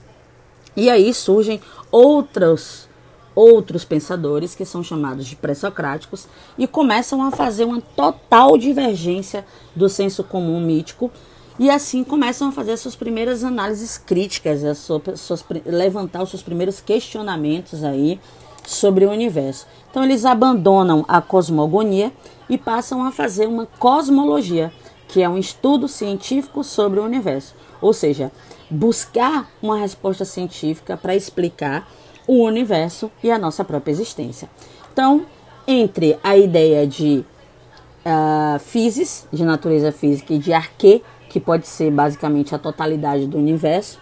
E 0.76 0.88
aí 0.88 1.12
surgem 1.12 1.60
outros 1.90 2.88
outros 3.34 3.84
pensadores 3.84 4.56
que 4.56 4.64
são 4.64 4.82
chamados 4.82 5.24
de 5.24 5.36
pré-socráticos 5.36 6.26
e 6.58 6.66
começam 6.66 7.22
a 7.22 7.30
fazer 7.30 7.64
uma 7.64 7.80
total 7.80 8.58
divergência 8.58 9.46
do 9.76 9.88
senso 9.88 10.24
comum 10.24 10.60
mítico 10.60 11.08
e 11.56 11.70
assim 11.70 12.02
começam 12.02 12.48
a 12.48 12.52
fazer 12.52 12.76
suas 12.76 12.96
primeiras 12.96 13.44
análises 13.44 13.96
críticas, 13.96 14.64
as 14.64 14.78
suas, 14.78 15.20
suas, 15.20 15.44
levantar 15.64 16.22
os 16.22 16.30
seus 16.30 16.42
primeiros 16.42 16.80
questionamentos 16.80 17.84
aí 17.84 18.20
sobre 18.68 19.06
o 19.06 19.10
universo. 19.10 19.66
Então 19.90 20.04
eles 20.04 20.26
abandonam 20.26 21.04
a 21.08 21.22
cosmogonia 21.22 22.12
e 22.48 22.58
passam 22.58 23.02
a 23.02 23.10
fazer 23.10 23.46
uma 23.46 23.66
cosmologia, 23.78 24.70
que 25.08 25.22
é 25.22 25.28
um 25.28 25.38
estudo 25.38 25.88
científico 25.88 26.62
sobre 26.62 27.00
o 27.00 27.04
universo, 27.04 27.54
ou 27.80 27.94
seja, 27.94 28.30
buscar 28.70 29.48
uma 29.62 29.78
resposta 29.78 30.25
científica 30.25 30.96
para 30.98 31.16
explicar 31.16 31.88
o 32.26 32.44
universo 32.44 33.10
e 33.22 33.30
a 33.30 33.38
nossa 33.38 33.64
própria 33.64 33.90
existência. 33.90 34.50
Então, 34.92 35.25
entre 35.66 36.18
a 36.22 36.37
ideia 36.37 36.87
de 36.87 37.25
uh, 38.04 38.58
physis, 38.58 39.26
de 39.32 39.44
natureza 39.44 39.90
física, 39.90 40.34
e 40.34 40.38
de 40.38 40.52
arque, 40.52 41.02
que 41.30 41.40
pode 41.40 41.66
ser 41.66 41.90
basicamente 41.90 42.54
a 42.54 42.58
totalidade 42.58 43.26
do 43.26 43.38
universo, 43.38 43.98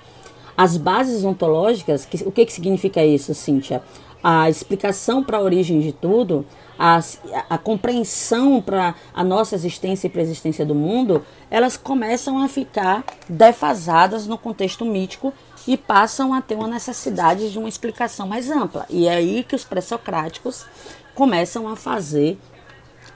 as 0.56 0.76
bases 0.76 1.22
ontológicas, 1.22 2.04
que, 2.04 2.24
o 2.24 2.32
que, 2.32 2.46
que 2.46 2.52
significa 2.52 3.04
isso, 3.04 3.34
Cíntia? 3.34 3.82
A 4.22 4.48
explicação 4.50 5.22
para 5.22 5.38
a 5.38 5.40
origem 5.40 5.80
de 5.80 5.92
tudo, 5.92 6.44
a, 6.78 7.00
a 7.48 7.58
compreensão 7.58 8.60
para 8.60 8.94
a 9.14 9.22
nossa 9.22 9.54
existência 9.54 10.06
e 10.06 10.10
para 10.10 10.20
a 10.20 10.24
existência 10.24 10.64
do 10.64 10.74
mundo, 10.74 11.24
elas 11.50 11.76
começam 11.76 12.38
a 12.42 12.48
ficar 12.48 13.04
defasadas 13.28 14.26
no 14.26 14.36
contexto 14.36 14.84
mítico 14.84 15.32
e 15.66 15.76
passam 15.76 16.32
a 16.32 16.40
ter 16.40 16.54
uma 16.54 16.68
necessidade 16.68 17.50
de 17.50 17.58
uma 17.58 17.68
explicação 17.68 18.26
mais 18.26 18.50
ampla. 18.50 18.86
E 18.88 19.06
é 19.06 19.14
aí 19.14 19.44
que 19.44 19.54
os 19.54 19.64
pré-socráticos 19.64 20.66
começam 21.14 21.68
a 21.68 21.76
fazer 21.76 22.38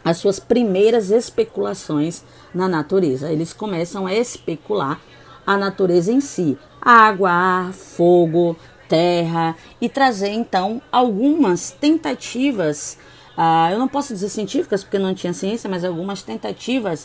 as 0.04 0.16
suas 0.16 0.40
primeiras 0.40 1.10
especulações 1.10 2.24
na 2.54 2.68
natureza. 2.68 3.30
Eles 3.30 3.52
começam 3.52 4.06
a 4.06 4.14
especular 4.14 4.98
a 5.46 5.56
natureza 5.56 6.12
em 6.12 6.20
si, 6.20 6.56
água, 6.80 7.30
ar, 7.30 7.72
fogo, 7.72 8.56
terra, 8.90 9.56
e 9.80 9.88
trazer 9.88 10.30
então 10.30 10.82
algumas 10.90 11.70
tentativas, 11.70 12.98
uh, 13.38 13.70
eu 13.70 13.78
não 13.78 13.86
posso 13.86 14.12
dizer 14.12 14.28
científicas 14.28 14.82
porque 14.82 14.98
não 14.98 15.14
tinha 15.14 15.32
ciência, 15.32 15.70
mas 15.70 15.84
algumas 15.84 16.24
tentativas 16.24 17.04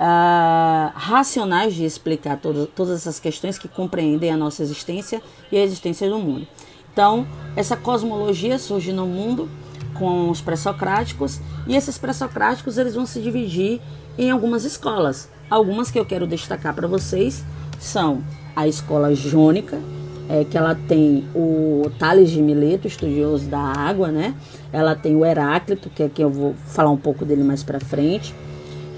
uh, 0.00 0.90
racionais 0.92 1.72
de 1.72 1.84
explicar 1.84 2.38
todo, 2.38 2.66
todas 2.66 2.98
essas 2.98 3.20
questões 3.20 3.56
que 3.56 3.68
compreendem 3.68 4.32
a 4.32 4.36
nossa 4.36 4.64
existência 4.64 5.22
e 5.52 5.56
a 5.56 5.62
existência 5.62 6.10
do 6.10 6.18
mundo. 6.18 6.48
Então, 6.92 7.26
essa 7.54 7.76
cosmologia 7.76 8.58
surge 8.58 8.92
no 8.92 9.06
mundo 9.06 9.48
com 9.94 10.30
os 10.30 10.40
pré-socráticos 10.40 11.40
e 11.68 11.76
esses 11.76 11.96
pré-socráticos 11.96 12.76
eles 12.76 12.96
vão 12.96 13.06
se 13.06 13.20
dividir 13.20 13.80
em 14.18 14.32
algumas 14.32 14.64
escolas. 14.64 15.30
Algumas 15.48 15.92
que 15.92 15.98
eu 15.98 16.04
quero 16.04 16.26
destacar 16.26 16.74
para 16.74 16.88
vocês 16.88 17.44
são 17.78 18.24
a 18.56 18.66
escola 18.66 19.14
jônica, 19.14 19.80
é, 20.28 20.44
que 20.44 20.56
ela 20.56 20.74
tem 20.74 21.24
o 21.34 21.90
Tales 21.98 22.30
de 22.30 22.40
Mileto, 22.40 22.86
estudioso 22.86 23.46
da 23.46 23.60
água, 23.60 24.08
né? 24.08 24.34
Ela 24.72 24.94
tem 24.94 25.14
o 25.14 25.24
Heráclito, 25.24 25.90
que 25.90 26.02
é 26.02 26.08
que 26.08 26.22
eu 26.22 26.30
vou 26.30 26.54
falar 26.66 26.90
um 26.90 26.96
pouco 26.96 27.24
dele 27.24 27.42
mais 27.42 27.62
para 27.62 27.80
frente 27.80 28.34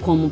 como 0.03 0.31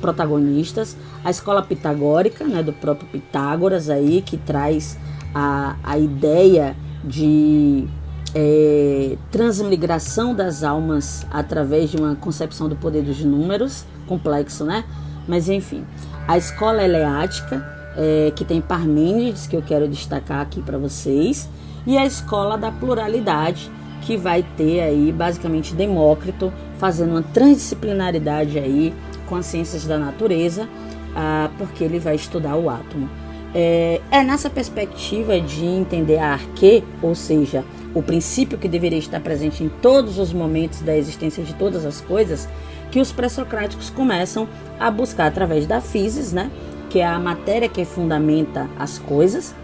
protagonistas, 0.00 0.96
a 1.24 1.30
escola 1.30 1.60
pitagórica, 1.60 2.44
né, 2.44 2.62
do 2.62 2.72
próprio 2.72 3.08
Pitágoras 3.08 3.90
aí, 3.90 4.22
que 4.22 4.36
traz 4.36 4.96
a, 5.34 5.74
a 5.82 5.98
ideia 5.98 6.76
de 7.02 7.88
é, 8.32 9.16
transmigração 9.32 10.32
das 10.32 10.62
almas 10.62 11.26
através 11.28 11.90
de 11.90 11.96
uma 11.96 12.14
concepção 12.14 12.68
do 12.68 12.76
poder 12.76 13.02
dos 13.02 13.18
números, 13.24 13.84
complexo, 14.06 14.64
né? 14.64 14.84
Mas 15.26 15.48
enfim, 15.48 15.84
a 16.28 16.38
escola 16.38 16.84
eleática, 16.84 17.75
é, 17.96 18.32
que 18.34 18.44
tem 18.44 18.60
Parmênides, 18.60 19.46
que 19.46 19.56
eu 19.56 19.62
quero 19.62 19.88
destacar 19.88 20.40
aqui 20.40 20.60
para 20.60 20.78
vocês, 20.78 21.48
e 21.86 21.96
a 21.96 22.04
escola 22.04 22.58
da 22.58 22.70
pluralidade, 22.70 23.70
que 24.02 24.16
vai 24.16 24.44
ter 24.56 24.80
aí 24.80 25.12
basicamente 25.12 25.74
Demócrito 25.74 26.52
fazendo 26.78 27.10
uma 27.10 27.22
transdisciplinaridade 27.22 28.58
aí 28.58 28.94
com 29.26 29.34
as 29.34 29.46
ciências 29.46 29.84
da 29.84 29.98
natureza, 29.98 30.68
ah, 31.14 31.50
porque 31.58 31.82
ele 31.82 31.98
vai 31.98 32.14
estudar 32.14 32.56
o 32.56 32.68
átomo. 32.68 33.08
É, 33.54 34.00
é 34.10 34.22
nessa 34.22 34.50
perspectiva 34.50 35.40
de 35.40 35.64
entender 35.64 36.18
a 36.18 36.32
arque, 36.32 36.84
ou 37.00 37.14
seja, 37.14 37.64
o 37.94 38.02
princípio 38.02 38.58
que 38.58 38.68
deveria 38.68 38.98
estar 38.98 39.20
presente 39.20 39.64
em 39.64 39.68
todos 39.68 40.18
os 40.18 40.32
momentos 40.32 40.82
da 40.82 40.94
existência 40.94 41.42
de 41.42 41.54
todas 41.54 41.86
as 41.86 42.00
coisas, 42.00 42.48
que 42.90 43.00
os 43.00 43.12
pré-socráticos 43.12 43.88
começam 43.88 44.46
a 44.78 44.90
buscar 44.90 45.26
através 45.26 45.66
da 45.66 45.80
physis, 45.80 46.32
né, 46.32 46.50
que 46.96 47.00
é 47.00 47.06
a 47.06 47.18
matéria 47.18 47.68
que 47.68 47.84
fundamenta 47.84 48.70
as 48.78 48.98
coisas, 48.98 49.54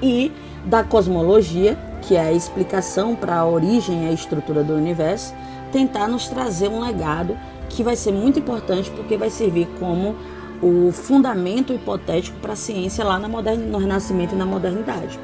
e 0.00 0.30
da 0.64 0.84
cosmologia, 0.84 1.76
que 2.02 2.14
é 2.14 2.20
a 2.20 2.32
explicação 2.32 3.16
para 3.16 3.34
a 3.34 3.44
origem 3.44 4.04
e 4.04 4.08
a 4.10 4.12
estrutura 4.12 4.62
do 4.62 4.72
universo, 4.72 5.34
tentar 5.72 6.06
nos 6.06 6.28
trazer 6.28 6.68
um 6.68 6.78
legado 6.78 7.36
que 7.68 7.82
vai 7.82 7.96
ser 7.96 8.12
muito 8.12 8.38
importante 8.38 8.92
porque 8.92 9.16
vai 9.16 9.28
servir 9.28 9.66
como 9.80 10.14
o 10.62 10.92
fundamento 10.92 11.72
hipotético 11.72 12.38
para 12.38 12.52
a 12.52 12.56
ciência 12.56 13.04
lá 13.04 13.18
no 13.18 13.78
Renascimento 13.78 14.36
e 14.36 14.38
na 14.38 14.46
modernidade. 14.46 15.18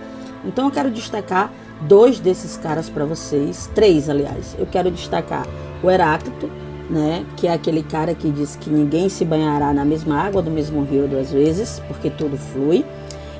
Então 0.45 0.64
eu 0.64 0.71
quero 0.73 0.91
destacar 0.91 1.52
dois 1.83 2.19
desses 2.19 2.57
caras 2.57 2.91
para 2.91 3.05
vocês, 3.05 3.71
três 3.73 4.09
aliás. 4.11 4.57
Eu 4.59 4.67
quero 4.67 4.91
destacar 4.91 5.47
o 5.85 5.88
Heráclito, 5.88 6.50
né, 6.91 7.25
que 7.37 7.47
é 7.47 7.53
aquele 7.53 7.83
cara 7.83 8.15
que 8.15 8.31
diz 8.31 8.57
que 8.57 8.69
ninguém 8.69 9.09
se 9.09 9.25
banhará 9.25 9.73
na 9.73 9.85
mesma 9.85 10.19
água 10.19 10.43
do 10.43 10.51
mesmo 10.51 10.85
rio 10.85 11.09
duas 11.09 11.33
vezes, 11.33 11.81
porque 11.87 12.11
tudo 12.11 12.37
flui. 12.37 12.85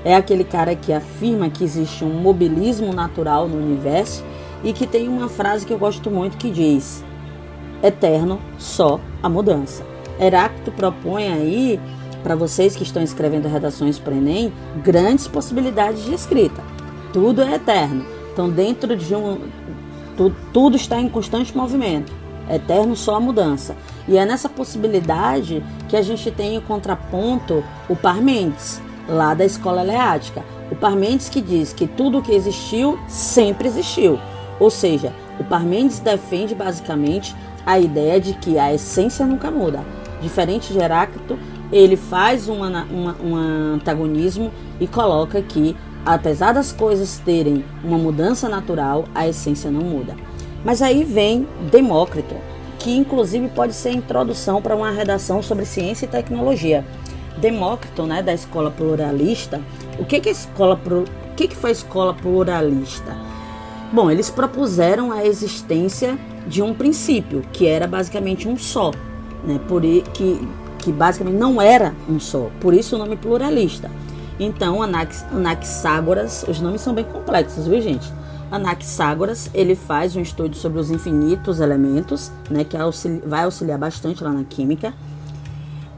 É 0.05 0.17
aquele 0.17 0.43
cara 0.43 0.75
que 0.75 0.93
afirma 0.93 1.49
que 1.49 1.63
existe 1.63 2.05
um 2.05 2.21
mobilismo 2.21 2.93
natural 2.93 3.47
no 3.47 3.57
universo 3.57 4.25
e 4.65 4.73
que 4.73 4.87
tem 4.87 5.09
uma 5.09 5.29
frase 5.29 5.65
que 5.65 5.73
eu 5.73 5.79
gosto 5.79 6.11
muito 6.11 6.37
que 6.37 6.51
diz: 6.51 7.05
eterno 7.83 8.41
só 8.59 9.01
a 9.23 9.29
mudança. 9.29 9.85
Heráclito 10.21 10.73
propõe 10.73 11.29
aí 11.29 11.81
para 12.23 12.37
vocês 12.37 12.77
que 12.77 12.83
estão 12.83 13.03
escrevendo 13.03 13.49
redações 13.49 13.99
para 13.99 14.15
Enem 14.15 14.53
grandes 14.83 15.27
possibilidades 15.27 16.05
de 16.05 16.15
escrita. 16.15 16.63
Tudo 17.13 17.43
é 17.43 17.55
eterno. 17.55 18.05
Então, 18.33 18.49
dentro 18.49 18.97
de 18.97 19.15
um. 19.15 19.39
Tu, 20.17 20.33
tudo 20.53 20.77
está 20.77 21.01
em 21.01 21.09
constante 21.09 21.57
movimento. 21.57 22.13
Eterno 22.51 22.97
só 22.97 23.17
a 23.17 23.21
mudança. 23.21 23.77
E 24.07 24.19
é 24.19 24.27
nessa 24.27 24.49
possibilidade 24.49 25.63
que 25.89 25.97
a 25.97 26.03
gente 26.03 26.31
tem 26.31 26.57
em 26.57 26.61
contraponto 26.61 27.63
o 27.89 27.97
Parmentes, 27.97 28.81
lá 29.09 29.35
da 29.35 29.45
escola 29.45 29.83
eleática. 29.83 30.43
O 30.71 30.77
Parmentes 30.77 31.29
que 31.29 31.41
diz 31.41 31.73
que 31.73 31.87
tudo 31.87 32.23
que 32.23 32.33
existiu 32.33 32.99
sempre 33.09 33.69
existiu. 33.69 34.19
Ou 34.59 34.71
seja, 34.71 35.13
o 35.39 35.45
Parmentes 35.45 35.99
defende 35.99 36.55
basicamente 36.55 37.35
a 37.65 37.79
ideia 37.79 38.21
de 38.21 38.35
que 38.35 38.59
a 38.59 38.73
essência 38.73 39.27
nunca 39.27 39.51
muda. 39.51 39.85
Diferente 40.21 40.73
de 40.73 40.79
Heráclito, 40.79 41.39
ele 41.73 41.97
faz 41.97 42.49
um 42.49 42.63
antagonismo 43.75 44.53
e 44.79 44.87
coloca 44.87 45.41
que, 45.43 45.77
apesar 46.05 46.53
das 46.53 46.71
coisas 46.71 47.19
terem 47.19 47.65
uma 47.83 47.99
mudança 47.99 48.49
natural, 48.49 49.05
a 49.15 49.27
essência 49.27 49.71
não 49.71 49.81
muda. 49.81 50.15
Mas 50.64 50.81
aí 50.81 51.04
vem 51.04 51.47
Demócrito, 51.71 52.35
que 52.78 52.97
inclusive 52.97 53.49
pode 53.49 53.75
ser 53.75 53.90
introdução 53.90 54.61
para 54.61 54.76
uma 54.76 54.90
redação 54.90 55.42
sobre 55.42 55.64
ciência 55.64 56.04
e 56.04 56.09
tecnologia. 56.09 56.85
Demócrito, 57.38 58.04
né, 58.04 58.23
da 58.23 58.33
escola 58.33 58.71
pluralista, 58.71 59.61
o 59.99 60.04
que 60.04 60.21
que 60.21 60.28
a 60.28 60.33
escola 60.33 60.81
o 60.85 61.35
que 61.35 61.49
que 61.49 61.57
foi 61.57 61.71
a 61.71 61.73
escola 61.73 62.14
pluralista? 62.14 63.16
Bom, 63.92 64.11
eles 64.11 64.31
propuseram 64.31 65.11
a 65.11 65.25
existência 65.25 66.19
de 66.47 66.62
um 66.62 66.75
princípio 66.75 67.42
que 67.52 67.66
era 67.66 67.87
basicamente 67.87 68.49
um 68.49 68.57
só, 68.57 68.90
né, 69.45 69.61
por 69.69 69.83
que 69.83 70.40
que 70.78 70.90
basicamente 70.90 71.37
não 71.37 71.62
era 71.62 71.95
um 72.09 72.19
só, 72.19 72.50
por 72.61 72.75
isso 72.75 72.97
o 72.97 72.99
nome 72.99 73.16
pluralista. 73.16 73.88
Então, 74.38 74.83
Anax, 74.83 75.25
Anaxágoras, 75.31 76.45
os 76.49 76.61
nomes 76.61 76.81
são 76.81 76.92
bem 76.92 77.04
complexos, 77.04 77.66
viu, 77.69 77.81
gente? 77.81 78.12
Anaxágoras, 78.53 79.51
ele 79.55 79.75
faz 79.75 80.15
um 80.15 80.21
estudo 80.21 80.55
sobre 80.55 80.79
os 80.79 80.91
infinitos 80.91 81.59
elementos, 81.59 82.31
né, 82.51 82.65
que 82.65 82.77
vai 83.27 83.45
auxiliar 83.45 83.79
bastante 83.79 84.23
lá 84.23 84.31
na 84.31 84.45
química. 84.45 84.93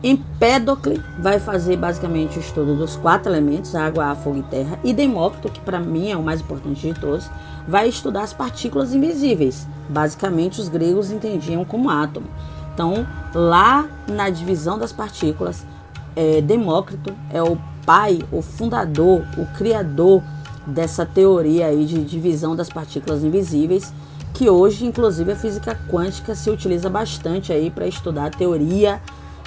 Empédocle 0.05 1.03
vai 1.19 1.41
fazer 1.41 1.77
basicamente 1.77 2.39
o 2.39 2.41
estudo 2.41 2.77
dos 2.77 2.95
quatro 2.95 3.33
elementos, 3.33 3.75
água, 3.75 4.05
ar, 4.05 4.17
fogo 4.17 4.39
e 4.39 4.43
terra. 4.45 4.79
E 4.85 4.93
Demócrito, 4.93 5.51
que 5.51 5.59
para 5.61 5.81
mim 5.81 6.13
é 6.13 6.17
o 6.17 6.23
mais 6.23 6.41
importante 6.43 6.93
de 6.93 7.01
todos, 7.01 7.29
vai 7.67 7.89
estudar 7.89 8.23
as 8.23 8.33
partículas 8.33 8.95
invisíveis. 8.95 9.67
Basicamente, 9.89 10.61
os 10.61 10.69
gregos 10.69 11.11
entendiam 11.11 11.65
como 11.65 11.91
átomo. 11.91 12.27
Então, 12.73 13.07
lá 13.35 13.89
na 14.07 14.31
divisão 14.31 14.79
das 14.79 14.93
partículas, 14.93 15.67
é, 16.15 16.41
Demócrito 16.41 17.13
é 17.33 17.43
o 17.43 17.59
pai, 17.85 18.21
o 18.31 18.43
fundador, 18.43 19.25
o 19.37 19.47
criador 19.57 20.23
dessa 20.67 21.05
teoria 21.05 21.67
aí 21.67 21.85
de 21.85 22.03
divisão 22.05 22.57
das 22.57 22.69
partículas 22.69 23.23
invisíveis, 23.23 23.93
que 24.33 24.49
hoje, 24.51 24.85
inclusive, 24.85 25.33
a 25.33 25.37
física 25.37 25.79
quântica 25.91 26.35
se 26.35 26.51
utiliza 26.51 26.91
bastante 26.91 27.53
aí 27.53 27.71
para 27.71 27.87
estudar 27.87 28.27
a 28.27 28.31
teoria 28.31 29.01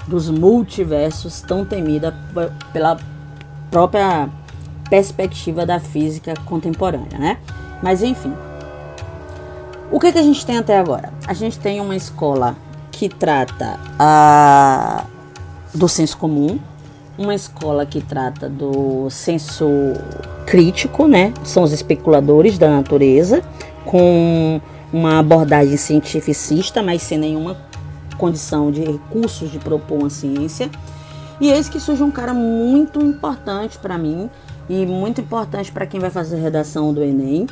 dos 0.08 0.30
multiversos, 0.30 1.42
tão 1.42 1.66
temida 1.66 2.16
pela 2.72 2.98
própria 3.70 4.30
perspectiva 4.90 5.66
da 5.66 5.80
física 5.80 6.34
contemporânea, 6.46 7.20
né? 7.20 7.38
Mas 7.84 8.02
enfim, 8.02 8.34
o 9.92 10.00
que, 10.00 10.12
que 10.12 10.18
a 10.18 10.24
gente 10.24 10.46
tem 10.46 10.58
até 10.58 10.78
agora? 10.80 11.14
A 11.28 11.34
gente 11.34 11.60
tem 11.60 11.80
uma 11.80 11.96
escola 11.96 12.56
que 12.92 13.10
trata 13.10 13.80
a, 14.00 15.04
do 15.74 15.88
senso 15.88 16.18
comum, 16.18 16.60
uma 17.18 17.34
escola 17.34 17.86
que 17.86 18.02
trata 18.02 18.48
do 18.48 19.10
senso 19.10 19.66
crítico, 20.46 21.08
né? 21.08 21.34
São 21.44 21.64
os 21.64 21.72
especuladores 21.72 22.58
da 22.58 22.70
natureza, 22.70 23.42
com 23.86 24.62
uma 24.92 25.20
abordagem 25.20 25.78
cientificista, 25.78 26.82
mas 26.84 27.02
sem 27.02 27.18
nenhuma 27.18 27.58
condição 28.18 28.72
de 28.72 28.82
recursos 28.82 29.52
de 29.52 29.60
propor 29.60 30.00
uma 30.00 30.10
ciência. 30.10 30.70
E 31.40 31.52
eis 31.52 31.70
que 31.70 31.80
surge 31.80 32.04
um 32.04 32.12
cara 32.12 32.34
muito 32.34 33.00
importante 33.00 33.78
para 33.78 33.98
mim 33.98 34.30
e 34.70 34.86
muito 34.86 35.22
importante 35.22 35.72
para 35.72 35.86
quem 35.86 36.00
vai 36.00 36.10
fazer 36.10 36.38
a 36.38 36.40
redação 36.40 36.94
do 36.94 37.04
Enem, 37.04 37.48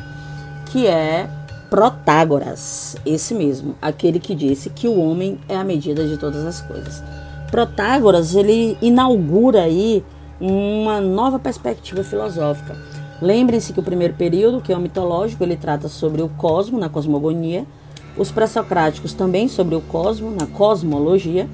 que 0.72 0.88
é 0.88 1.30
Protágoras, 1.70 2.96
esse 3.06 3.34
mesmo, 3.34 3.76
aquele 3.82 4.20
que 4.20 4.36
disse 4.36 4.70
que 4.70 4.88
o 4.88 5.00
homem 5.00 5.40
é 5.50 5.56
a 5.56 5.64
medida 5.64 6.08
de 6.08 6.16
todas 6.16 6.46
as 6.46 6.62
coisas. 6.62 7.04
Protágoras, 7.56 8.36
ele 8.36 8.78
inaugura 8.82 9.64
aí 9.64 10.04
uma 10.42 11.00
nova 11.00 11.40
perspectiva 11.40 12.04
filosófica. 12.04 12.76
Lembrem-se 13.22 13.72
que 13.72 13.80
o 13.80 13.84
primeiro 13.84 14.14
período, 14.14 14.60
que 14.60 14.74
é 14.74 14.78
o 14.78 14.82
mitológico, 14.82 15.42
ele 15.42 15.56
trata 15.56 15.88
sobre 15.88 16.22
o 16.22 16.28
cosmo, 16.28 16.78
na 16.78 16.90
cosmogonia, 16.90 17.66
os 18.18 18.30
pré-socráticos 18.30 19.14
também 19.14 19.48
sobre 19.48 19.74
o 19.74 19.80
cosmo, 19.80 20.32
na 20.32 20.48
cosmologia, 20.48 21.48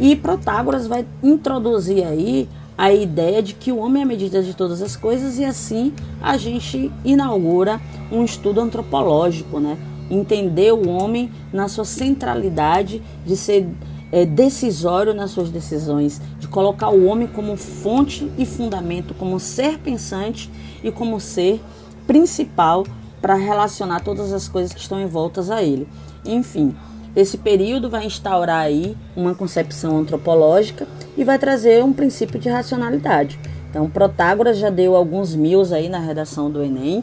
e 0.00 0.16
Protágoras 0.16 0.86
vai 0.86 1.04
introduzir 1.22 2.06
aí 2.06 2.48
a 2.78 2.90
ideia 2.90 3.42
de 3.42 3.52
que 3.52 3.70
o 3.70 3.76
homem 3.76 4.00
é 4.00 4.04
a 4.06 4.08
medida 4.08 4.42
de 4.42 4.54
todas 4.54 4.80
as 4.80 4.96
coisas 4.96 5.38
e 5.38 5.44
assim 5.44 5.92
a 6.22 6.38
gente 6.38 6.90
inaugura 7.04 7.78
um 8.10 8.24
estudo 8.24 8.62
antropológico, 8.62 9.60
né? 9.60 9.76
Entender 10.10 10.72
o 10.72 10.88
homem 10.88 11.30
na 11.52 11.68
sua 11.68 11.84
centralidade 11.84 13.02
de 13.26 13.36
ser 13.36 13.68
é, 14.14 14.24
decisório 14.24 15.12
nas 15.12 15.32
suas 15.32 15.50
decisões, 15.50 16.20
de 16.38 16.46
colocar 16.46 16.88
o 16.88 17.06
homem 17.06 17.26
como 17.26 17.56
fonte 17.56 18.30
e 18.38 18.46
fundamento, 18.46 19.12
como 19.12 19.40
ser 19.40 19.76
pensante 19.80 20.48
e 20.84 20.92
como 20.92 21.18
ser 21.18 21.60
principal 22.06 22.86
para 23.20 23.34
relacionar 23.34 24.04
todas 24.04 24.32
as 24.32 24.46
coisas 24.46 24.72
que 24.72 24.78
estão 24.78 25.02
envoltas 25.02 25.50
a 25.50 25.64
ele. 25.64 25.88
Enfim, 26.24 26.76
esse 27.16 27.36
período 27.36 27.90
vai 27.90 28.06
instaurar 28.06 28.60
aí 28.60 28.96
uma 29.16 29.34
concepção 29.34 29.98
antropológica 29.98 30.86
e 31.16 31.24
vai 31.24 31.36
trazer 31.36 31.82
um 31.82 31.92
princípio 31.92 32.38
de 32.38 32.48
racionalidade. 32.48 33.36
Então, 33.68 33.90
Protágoras 33.90 34.58
já 34.58 34.70
deu 34.70 34.94
alguns 34.94 35.34
mil 35.34 35.60
aí 35.74 35.88
na 35.88 35.98
redação 35.98 36.48
do 36.48 36.62
Enem. 36.62 37.02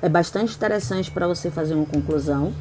É 0.00 0.08
bastante 0.08 0.54
interessante 0.54 1.10
para 1.10 1.26
você 1.26 1.50
fazer 1.50 1.74
uma 1.74 1.86
conclusão, 1.86 2.52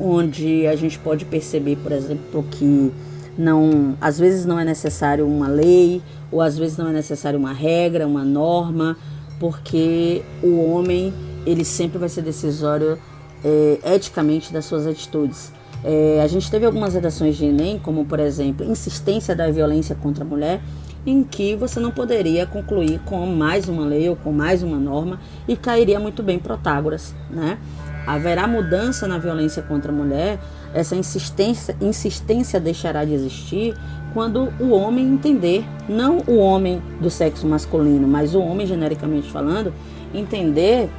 onde 0.00 0.66
a 0.66 0.74
gente 0.74 0.98
pode 0.98 1.24
perceber, 1.24 1.76
por 1.76 1.92
exemplo, 1.92 2.44
que 2.50 2.92
não, 3.36 3.96
às 4.00 4.18
vezes 4.18 4.44
não 4.44 4.58
é 4.58 4.64
necessário 4.64 5.26
uma 5.26 5.48
lei, 5.48 6.02
ou 6.30 6.40
às 6.40 6.56
vezes 6.56 6.76
não 6.76 6.88
é 6.88 6.92
necessário 6.92 7.38
uma 7.38 7.52
regra, 7.52 8.06
uma 8.06 8.24
norma, 8.24 8.96
porque 9.38 10.22
o 10.42 10.70
homem 10.70 11.12
ele 11.46 11.64
sempre 11.64 11.98
vai 11.98 12.08
ser 12.08 12.22
decisório 12.22 12.98
é, 13.44 13.78
eticamente 13.94 14.52
das 14.52 14.64
suas 14.64 14.86
atitudes. 14.86 15.52
É, 15.82 16.20
a 16.22 16.26
gente 16.26 16.50
teve 16.50 16.64
algumas 16.64 16.94
redações 16.94 17.36
de 17.36 17.44
Enem, 17.44 17.78
como 17.78 18.06
por 18.06 18.18
exemplo, 18.18 18.64
insistência 18.64 19.36
da 19.36 19.50
violência 19.50 19.94
contra 19.94 20.24
a 20.24 20.26
mulher, 20.26 20.62
em 21.06 21.22
que 21.22 21.54
você 21.54 21.78
não 21.78 21.90
poderia 21.90 22.46
concluir 22.46 22.98
com 23.00 23.26
mais 23.26 23.68
uma 23.68 23.84
lei 23.84 24.08
ou 24.08 24.16
com 24.16 24.32
mais 24.32 24.62
uma 24.62 24.78
norma 24.78 25.20
e 25.46 25.54
cairia 25.54 26.00
muito 26.00 26.22
bem 26.22 26.38
Protágoras, 26.38 27.14
né? 27.30 27.58
Haverá 28.06 28.46
mudança 28.46 29.06
na 29.06 29.18
violência 29.18 29.62
contra 29.62 29.92
a 29.92 29.94
mulher 29.94 30.38
essa 30.74 30.96
insistência, 30.96 31.76
insistência 31.80 32.58
deixará 32.58 33.04
de 33.04 33.14
existir 33.14 33.74
quando 34.12 34.52
o 34.60 34.70
homem 34.70 35.06
entender, 35.06 35.64
não 35.88 36.18
o 36.26 36.36
homem 36.36 36.82
do 37.00 37.08
sexo 37.08 37.46
masculino, 37.46 38.06
mas 38.06 38.34
o 38.34 38.40
homem 38.40 38.66
genericamente 38.66 39.30
falando, 39.30 39.72
entender 40.12 40.90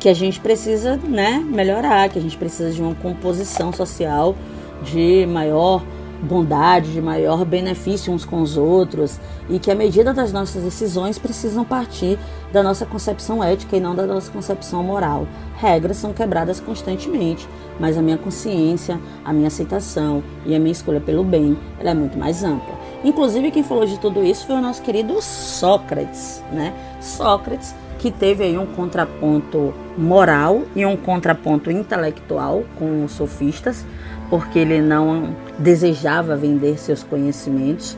que 0.00 0.08
a 0.08 0.14
gente 0.14 0.40
precisa, 0.40 0.96
né, 0.96 1.38
melhorar, 1.38 2.08
que 2.08 2.18
a 2.18 2.22
gente 2.22 2.36
precisa 2.36 2.70
de 2.70 2.80
uma 2.80 2.94
composição 2.94 3.72
social 3.72 4.36
de 4.82 5.26
maior 5.26 5.82
bondade, 6.22 6.92
de 6.92 7.00
maior 7.00 7.44
benefício 7.44 8.12
uns 8.12 8.24
com 8.24 8.40
os 8.40 8.56
outros 8.56 9.20
e 9.48 9.58
que 9.58 9.70
a 9.70 9.74
medida 9.74 10.12
das 10.12 10.32
nossas 10.32 10.62
decisões 10.62 11.18
precisam 11.18 11.64
partir 11.64 12.18
da 12.52 12.62
nossa 12.62 12.86
concepção 12.86 13.42
ética 13.42 13.76
e 13.76 13.80
não 13.80 13.94
da 13.94 14.06
nossa 14.06 14.30
concepção 14.30 14.82
moral. 14.82 15.26
Regras 15.56 15.96
são 15.96 16.12
quebradas 16.12 16.60
constantemente, 16.60 17.48
mas 17.78 17.96
a 17.96 18.02
minha 18.02 18.18
consciência, 18.18 19.00
a 19.24 19.32
minha 19.32 19.48
aceitação 19.48 20.22
e 20.44 20.54
a 20.54 20.58
minha 20.58 20.72
escolha 20.72 21.00
pelo 21.00 21.24
bem, 21.24 21.56
ela 21.78 21.90
é 21.90 21.94
muito 21.94 22.18
mais 22.18 22.42
ampla. 22.42 22.74
Inclusive 23.04 23.50
quem 23.50 23.62
falou 23.62 23.86
de 23.86 23.98
tudo 23.98 24.24
isso 24.24 24.46
foi 24.46 24.56
o 24.56 24.60
nosso 24.60 24.82
querido 24.82 25.20
Sócrates, 25.20 26.42
né? 26.52 26.72
Sócrates 27.00 27.74
que 27.98 28.10
teve 28.10 28.44
aí 28.44 28.58
um 28.58 28.66
contraponto 28.66 29.74
moral 29.96 30.62
e 30.74 30.84
um 30.84 30.96
contraponto 30.96 31.70
intelectual 31.70 32.64
com 32.78 33.04
os 33.04 33.12
sofistas, 33.12 33.84
porque 34.28 34.58
ele 34.58 34.80
não 34.80 35.34
desejava 35.58 36.36
vender 36.36 36.78
seus 36.78 37.02
conhecimentos 37.02 37.96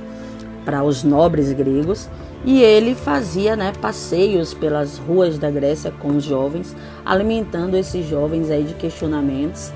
para 0.64 0.82
os 0.82 1.02
nobres 1.02 1.52
gregos 1.52 2.08
e 2.44 2.62
ele 2.62 2.94
fazia 2.94 3.56
né, 3.56 3.72
passeios 3.80 4.54
pelas 4.54 4.98
ruas 4.98 5.38
da 5.38 5.50
Grécia 5.50 5.90
com 5.90 6.16
os 6.16 6.24
jovens, 6.24 6.76
alimentando 7.04 7.76
esses 7.76 8.06
jovens 8.06 8.50
aí 8.50 8.64
de 8.64 8.74
questionamentos 8.74 9.72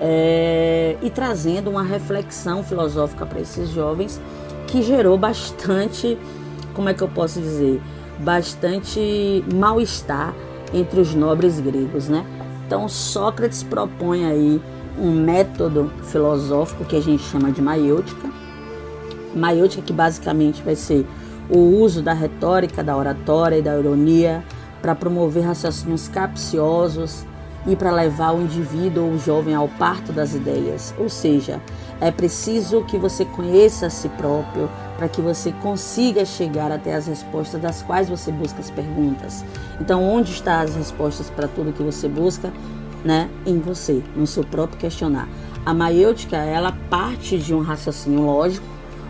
é, 0.00 0.96
e 1.02 1.10
trazendo 1.10 1.70
uma 1.70 1.82
reflexão 1.82 2.62
filosófica 2.62 3.26
para 3.26 3.40
esses 3.40 3.70
jovens 3.70 4.20
que 4.66 4.82
gerou 4.82 5.16
bastante, 5.16 6.18
como 6.74 6.88
é 6.88 6.94
que 6.94 7.02
eu 7.02 7.08
posso 7.08 7.40
dizer, 7.40 7.80
bastante 8.18 9.44
mal-estar 9.54 10.34
entre 10.72 11.00
os 11.00 11.14
nobres 11.14 11.60
gregos, 11.60 12.08
né? 12.08 12.24
Então 12.66 12.88
Sócrates 12.88 13.62
propõe 13.62 14.24
aí 14.24 14.60
um 14.98 15.10
método 15.12 15.92
filosófico 16.04 16.84
que 16.84 16.96
a 16.96 17.00
gente 17.00 17.22
chama 17.22 17.50
de 17.50 17.60
maiêutica. 17.60 18.28
Maiêutica 19.34 19.82
que 19.82 19.92
basicamente 19.92 20.62
vai 20.62 20.74
ser 20.74 21.06
o 21.48 21.58
uso 21.58 22.02
da 22.02 22.12
retórica, 22.12 22.82
da 22.82 22.96
oratória 22.96 23.58
e 23.58 23.62
da 23.62 23.78
ironia 23.78 24.42
para 24.80 24.94
promover 24.94 25.44
raciocínios 25.44 26.08
capciosos 26.08 27.24
e 27.66 27.74
para 27.74 27.90
levar 27.90 28.32
o 28.32 28.42
indivíduo 28.42 29.04
ou 29.04 29.12
o 29.12 29.18
jovem 29.18 29.54
ao 29.54 29.68
parto 29.68 30.12
das 30.12 30.34
ideias. 30.34 30.94
Ou 30.98 31.08
seja, 31.08 31.60
é 32.00 32.10
preciso 32.10 32.84
que 32.84 32.96
você 32.96 33.24
conheça 33.24 33.86
a 33.86 33.90
si 33.90 34.08
próprio 34.10 34.70
para 34.96 35.08
que 35.08 35.20
você 35.20 35.52
consiga 35.62 36.24
chegar 36.24 36.70
até 36.70 36.94
as 36.94 37.06
respostas 37.06 37.60
das 37.60 37.82
quais 37.82 38.08
você 38.08 38.30
busca 38.30 38.60
as 38.60 38.70
perguntas. 38.70 39.44
Então, 39.80 40.02
onde 40.02 40.30
estão 40.30 40.60
as 40.60 40.74
respostas 40.74 41.28
para 41.28 41.48
tudo 41.48 41.72
que 41.72 41.82
você 41.82 42.08
busca? 42.08 42.52
Né? 43.06 43.30
Em 43.46 43.60
você, 43.60 44.02
no 44.16 44.26
seu 44.26 44.42
próprio 44.42 44.80
questionar. 44.80 45.28
A 45.64 45.72
maiêutica, 45.72 46.36
ela 46.36 46.72
parte 46.90 47.38
de 47.38 47.54
um 47.54 47.60
raciocínio 47.60 48.22
lógico, 48.22 48.66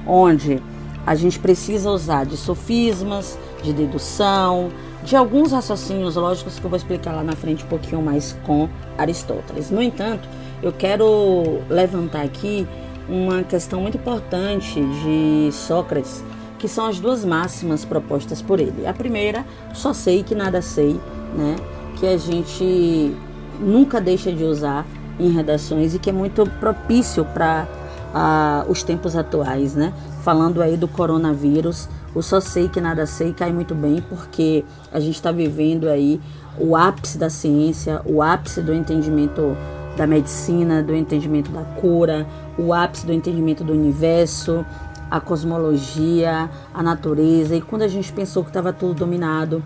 onde 0.07 0.63
a 1.07 1.15
gente 1.15 1.39
precisa 1.39 1.91
usar 1.91 2.27
de 2.27 2.37
sofismas, 2.37 3.39
de 3.63 3.73
dedução, 3.73 4.69
de 5.03 5.17
alguns 5.17 5.53
raciocínios 5.53 6.17
lógicos 6.17 6.59
que 6.59 6.67
eu 6.67 6.69
vou 6.69 6.77
explicar 6.77 7.13
lá 7.13 7.23
na 7.23 7.35
frente 7.35 7.65
um 7.65 7.69
pouquinho 7.69 8.03
mais 8.03 8.37
com 8.45 8.69
Aristóteles. 8.99 9.71
No 9.71 9.81
entanto, 9.81 10.29
eu 10.63 10.73
quero 10.73 11.63
levantar 11.71 12.23
aqui 12.23 12.67
uma 13.09 13.45
questão 13.45 13.81
muito 13.81 13.97
importante 13.97 14.79
de 14.79 15.49
Sócrates, 15.53 16.23
que 16.59 16.69
são 16.69 16.87
as 16.87 16.99
duas 16.99 17.25
máximas 17.25 17.85
propostas 17.85 18.43
por 18.43 18.61
ele. 18.61 18.87
A 18.87 18.93
primeira, 18.93 19.47
só 19.73 19.95
sei 19.95 20.23
que 20.23 20.35
nada 20.35 20.61
sei, 20.61 21.01
né? 21.35 21.57
Que 21.99 22.07
a 22.07 22.17
gente 22.19 23.17
nunca 23.61 24.01
deixa 24.01 24.33
de 24.33 24.45
usar 24.45 24.87
em 25.19 25.31
redações 25.31 25.95
e 25.95 25.99
que 25.99 26.11
é 26.11 26.13
muito 26.13 26.47
propício 26.61 27.25
para 27.25 27.67
uh, 28.15 28.71
os 28.71 28.83
tempos 28.83 29.17
atuais, 29.17 29.75
né? 29.75 29.93
falando 30.23 30.61
aí 30.61 30.77
do 30.77 30.89
coronavírus. 30.89 31.89
O 32.15 32.23
só 32.23 32.41
sei 32.41 32.69
que 32.69 32.81
nada 32.81 33.07
sei 33.07 33.33
cai 33.33 33.53
muito 33.53 33.75
bem 33.75 34.03
porque 34.09 34.65
a 34.93 34.99
gente 34.99 35.15
está 35.15 35.31
vivendo 35.31 35.89
aí 35.89 36.21
o 36.59 36.75
ápice 36.75 37.19
da 37.19 37.29
ciência, 37.29 38.01
o 38.05 38.23
ápice 38.23 38.61
do 38.63 38.73
entendimento 38.73 39.57
da 39.97 40.07
medicina, 40.07 40.83
do 40.83 40.95
entendimento 40.95 41.51
da 41.51 41.63
cura, 41.63 42.27
o 42.59 42.73
ápice 42.73 43.07
do 43.07 43.13
entendimento 43.13 43.63
do 43.63 43.73
universo, 43.73 44.65
a 45.11 45.21
cosmologia, 45.21 46.51
a 46.75 46.83
natureza. 46.83 47.55
E 47.55 47.61
quando 47.61 47.83
a 47.83 47.89
gente 47.89 48.13
pensou 48.13 48.43
que 48.43 48.51
estava 48.51 48.73
tudo 48.73 48.95
dominado, 48.95 49.63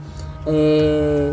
é, 0.46 1.32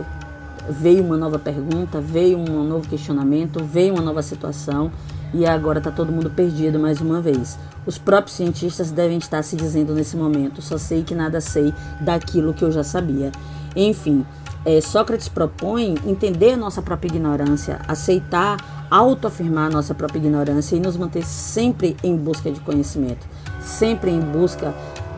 veio 0.69 1.03
uma 1.03 1.17
nova 1.17 1.39
pergunta, 1.39 1.99
veio 2.01 2.37
um 2.37 2.63
novo 2.63 2.87
questionamento, 2.87 3.63
veio 3.63 3.93
uma 3.93 4.01
nova 4.01 4.21
situação 4.21 4.91
e 5.33 5.45
agora 5.45 5.79
está 5.79 5.91
todo 5.91 6.11
mundo 6.11 6.29
perdido 6.29 6.79
mais 6.79 7.01
uma 7.01 7.21
vez. 7.21 7.57
Os 7.85 7.97
próprios 7.97 8.35
cientistas 8.35 8.91
devem 8.91 9.17
estar 9.17 9.43
se 9.43 9.55
dizendo 9.55 9.93
nesse 9.93 10.15
momento: 10.15 10.61
só 10.61 10.77
sei 10.77 11.03
que 11.03 11.15
nada 11.15 11.41
sei 11.41 11.73
daquilo 12.01 12.53
que 12.53 12.63
eu 12.63 12.71
já 12.71 12.83
sabia. 12.83 13.31
Enfim, 13.75 14.25
é, 14.65 14.81
Sócrates 14.81 15.27
propõe 15.27 15.95
entender 16.05 16.53
a 16.53 16.57
nossa 16.57 16.81
própria 16.81 17.09
ignorância, 17.09 17.79
aceitar, 17.87 18.87
autoafirmar 18.89 19.67
a 19.67 19.69
nossa 19.69 19.93
própria 19.93 20.19
ignorância 20.19 20.75
e 20.75 20.79
nos 20.79 20.97
manter 20.97 21.25
sempre 21.25 21.95
em 22.03 22.15
busca 22.15 22.51
de 22.51 22.59
conhecimento, 22.59 23.25
sempre 23.61 24.11
em 24.11 24.19
busca 24.19 24.73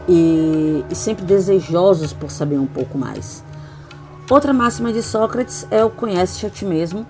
e, 0.07 0.83
e 0.89 0.95
sempre 0.95 1.25
desejosos 1.25 2.13
por 2.13 2.29
saber 2.29 2.59
um 2.59 2.67
pouco 2.67 2.97
mais. 2.97 3.43
Outra 4.29 4.53
máxima 4.53 4.93
de 4.93 5.01
Sócrates 5.01 5.65
é 5.71 5.83
o 5.83 5.89
conhece-te 5.89 6.45
a 6.45 6.51
ti 6.51 6.63
mesmo, 6.63 7.03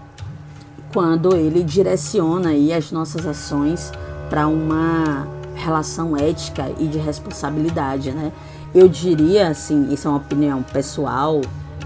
quando 0.94 1.36
ele 1.36 1.62
direciona 1.64 2.52
aí 2.52 2.72
as 2.72 2.94
nossas 2.94 3.28
ações 3.28 3.92
para 4.30 4.48
uma 4.48 5.28
relação 5.54 6.16
ética 6.16 6.72
e 6.80 6.88
de 6.88 6.98
responsabilidade, 6.98 8.12
né? 8.12 8.32
Eu 8.74 8.88
diria 8.88 9.50
assim, 9.50 9.92
isso 9.94 10.08
é 10.08 10.12
uma 10.12 10.18
opinião 10.18 10.64
pessoal 10.64 11.42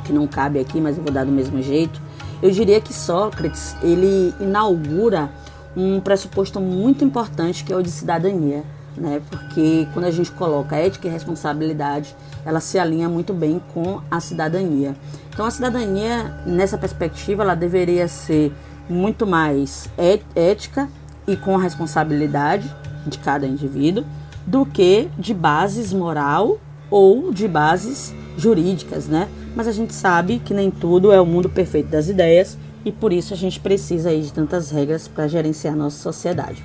que 0.05 0.13
não 0.13 0.27
cabe 0.27 0.59
aqui, 0.59 0.79
mas 0.79 0.97
eu 0.97 1.03
vou 1.03 1.11
dar 1.11 1.25
do 1.25 1.31
mesmo 1.31 1.63
jeito. 1.63 1.99
Eu 2.39 2.51
diria 2.51 2.79
que 2.79 2.93
Sócrates 2.93 3.75
ele 3.81 4.35
inaugura 4.39 5.31
um 5.75 5.99
pressuposto 5.99 6.61
muito 6.61 7.03
importante 7.03 7.63
que 7.63 7.73
é 7.73 7.75
o 7.75 7.81
de 7.81 7.89
cidadania, 7.89 8.63
né? 8.97 9.21
Porque 9.29 9.87
quando 9.93 10.05
a 10.05 10.11
gente 10.11 10.31
coloca 10.31 10.75
ética 10.75 11.07
e 11.07 11.11
responsabilidade, 11.11 12.15
ela 12.45 12.59
se 12.59 12.77
alinha 12.77 13.09
muito 13.09 13.33
bem 13.33 13.61
com 13.73 14.01
a 14.09 14.19
cidadania. 14.19 14.95
Então 15.33 15.45
a 15.45 15.51
cidadania 15.51 16.41
nessa 16.45 16.77
perspectiva 16.77 17.43
ela 17.43 17.55
deveria 17.55 18.07
ser 18.07 18.53
muito 18.89 19.25
mais 19.25 19.89
é, 19.97 20.19
ética 20.35 20.89
e 21.27 21.35
com 21.35 21.55
responsabilidade 21.55 22.69
de 23.07 23.17
cada 23.17 23.45
indivíduo 23.45 24.03
do 24.45 24.65
que 24.65 25.09
de 25.17 25.33
bases 25.33 25.93
moral 25.93 26.59
ou 26.89 27.31
de 27.31 27.47
bases 27.47 28.13
jurídicas, 28.37 29.07
né? 29.07 29.27
Mas 29.55 29.67
a 29.67 29.71
gente 29.71 29.93
sabe 29.93 30.39
que 30.39 30.53
nem 30.53 30.69
tudo 30.69 31.11
é 31.11 31.21
o 31.21 31.25
mundo 31.25 31.49
perfeito 31.49 31.89
das 31.89 32.09
ideias 32.09 32.57
e 32.83 32.91
por 32.91 33.13
isso 33.13 33.33
a 33.33 33.37
gente 33.37 33.59
precisa 33.59 34.09
aí 34.09 34.21
de 34.21 34.33
tantas 34.33 34.71
regras 34.71 35.07
para 35.07 35.27
gerenciar 35.27 35.75
nossa 35.75 35.97
sociedade. 35.97 36.63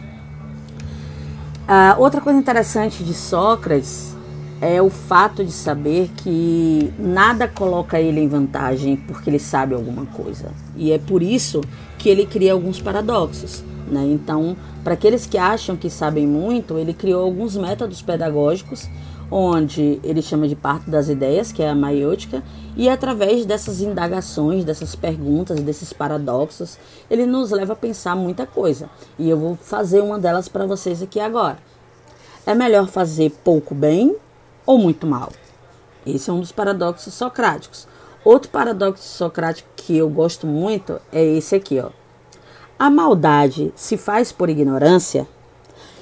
Ah, 1.71 1.97
outra 1.99 2.23
coisa 2.23 2.39
interessante 2.39 3.05
de 3.05 3.13
Sócrates 3.13 4.17
é 4.59 4.81
o 4.81 4.89
fato 4.89 5.45
de 5.45 5.53
saber 5.53 6.11
que 6.17 6.91
nada 6.99 7.47
coloca 7.47 8.01
ele 8.01 8.21
em 8.21 8.27
vantagem 8.27 8.97
porque 8.97 9.29
ele 9.29 9.39
sabe 9.39 9.75
alguma 9.75 10.07
coisa. 10.07 10.51
E 10.75 10.91
é 10.93 10.99
por 10.99 11.23
isso 11.23 11.61
que 11.99 12.09
ele 12.09 12.25
cria 12.25 12.55
alguns 12.55 12.81
paradoxos. 12.81 13.63
Né? 13.87 14.03
Então, 14.07 14.57
para 14.83 14.95
aqueles 14.95 15.27
que 15.27 15.37
acham 15.37 15.77
que 15.77 15.91
sabem 15.91 16.27
muito, 16.27 16.79
ele 16.79 16.95
criou 16.95 17.23
alguns 17.23 17.55
métodos 17.55 18.01
pedagógicos, 18.01 18.89
onde 19.31 20.01
ele 20.03 20.23
chama 20.23 20.49
de 20.49 20.57
parte 20.57 20.89
das 20.89 21.09
ideias, 21.09 21.53
que 21.53 21.63
é 21.63 21.69
a 21.69 21.75
maiêutica, 21.75 22.43
e 22.77 22.89
através 22.89 23.45
dessas 23.45 23.81
indagações, 23.81 24.65
dessas 24.65 24.95
perguntas, 24.95 25.61
desses 25.61 25.93
paradoxos, 25.93 26.79
ele 27.11 27.27
nos 27.27 27.51
leva 27.51 27.73
a 27.73 27.77
pensar 27.77 28.17
muita 28.17 28.47
coisa. 28.47 28.89
E 29.19 29.29
eu 29.29 29.37
vou 29.37 29.57
fazer 29.57 30.01
uma 30.01 30.19
delas 30.19 30.49
para 30.49 30.67
vocês 30.67 31.03
aqui 31.03 31.21
agora. 31.21 31.59
É 32.47 32.55
melhor 32.55 32.87
fazer 32.87 33.31
pouco 33.45 33.75
bem 33.75 34.17
ou 34.65 34.79
muito 34.79 35.07
mal. 35.07 35.31
Esse 36.07 36.31
é 36.31 36.33
um 36.33 36.41
dos 36.41 36.53
paradoxos 36.53 37.13
socráticos. 37.13 37.87
Outro 38.25 38.51
paradoxo 38.51 39.03
socrático 39.03 39.69
que 39.77 39.97
eu 39.97 40.09
gosto 40.09 40.47
muito 40.47 41.01
é 41.13 41.25
esse 41.25 41.55
aqui, 41.55 41.79
ó. 41.79 41.91
A 42.79 42.89
maldade 42.89 43.73
se 43.75 43.97
faz 43.97 44.31
por 44.31 44.49
ignorância? 44.49 45.27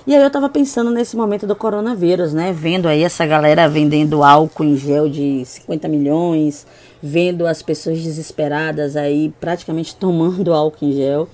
E 0.07 0.15
aí 0.15 0.23
eu 0.23 0.31
tava 0.31 0.49
pensando 0.49 0.89
nesse 0.89 1.17
momento 1.17 1.49
do 1.49 1.57
coronavírus, 1.57 2.33
né? 2.33 2.53
Vendo 2.53 2.87
aí 2.87 3.03
essa 3.03 3.27
galera 3.27 3.69
vendendo 3.69 4.23
álcool 4.23 4.63
em 4.63 4.77
gel 4.77 5.09
de 5.09 5.45
50 5.45 5.89
milhões, 5.89 6.65
vendo 7.03 7.45
as 7.45 7.61
pessoas 7.61 8.01
desesperadas 8.01 8.95
aí 8.95 9.35
praticamente 9.41 9.95
tomando 9.99 10.55
álcool 10.55 10.85
em 10.85 10.93
gel. 10.93 11.29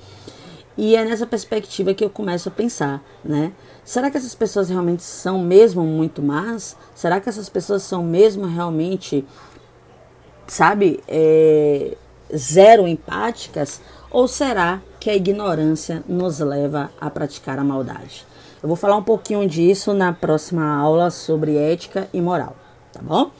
E 0.74 0.96
é 0.96 1.04
nessa 1.04 1.26
perspectiva 1.26 1.92
que 1.92 2.02
eu 2.02 2.08
começo 2.08 2.48
a 2.48 2.52
pensar, 2.52 3.04
né? 3.22 3.52
Será 3.84 4.10
que 4.10 4.16
essas 4.16 4.34
pessoas 4.34 4.70
realmente 4.70 5.02
são 5.02 5.38
mesmo 5.38 5.84
muito 5.84 6.22
más? 6.22 6.74
Será 6.94 7.20
que 7.20 7.28
essas 7.28 7.50
pessoas 7.50 7.82
são 7.82 8.02
mesmo 8.02 8.46
realmente, 8.46 9.22
sabe, 10.46 10.98
é, 11.06 11.94
zero 12.34 12.88
empáticas? 12.88 13.82
Ou 14.10 14.26
será 14.26 14.80
que 14.98 15.10
a 15.10 15.14
ignorância 15.14 16.02
nos 16.08 16.38
leva 16.38 16.90
a 16.98 17.10
praticar 17.10 17.58
a 17.58 17.64
maldade? 17.64 18.31
Eu 18.62 18.68
vou 18.68 18.76
falar 18.76 18.96
um 18.96 19.02
pouquinho 19.02 19.48
disso 19.48 19.92
na 19.92 20.12
próxima 20.12 20.76
aula 20.76 21.10
sobre 21.10 21.56
ética 21.56 22.08
e 22.12 22.20
moral, 22.20 22.54
tá 22.92 23.00
bom? 23.02 23.32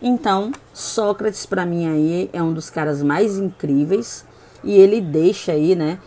Então, 0.00 0.52
Sócrates 0.72 1.44
para 1.44 1.66
mim 1.66 1.86
aí 1.86 2.30
é 2.32 2.42
um 2.42 2.54
dos 2.54 2.70
caras 2.70 3.02
mais 3.02 3.36
incríveis 3.36 4.24
e 4.64 4.72
ele 4.72 5.02
deixa 5.02 5.52
aí, 5.52 5.74
né, 5.74 5.98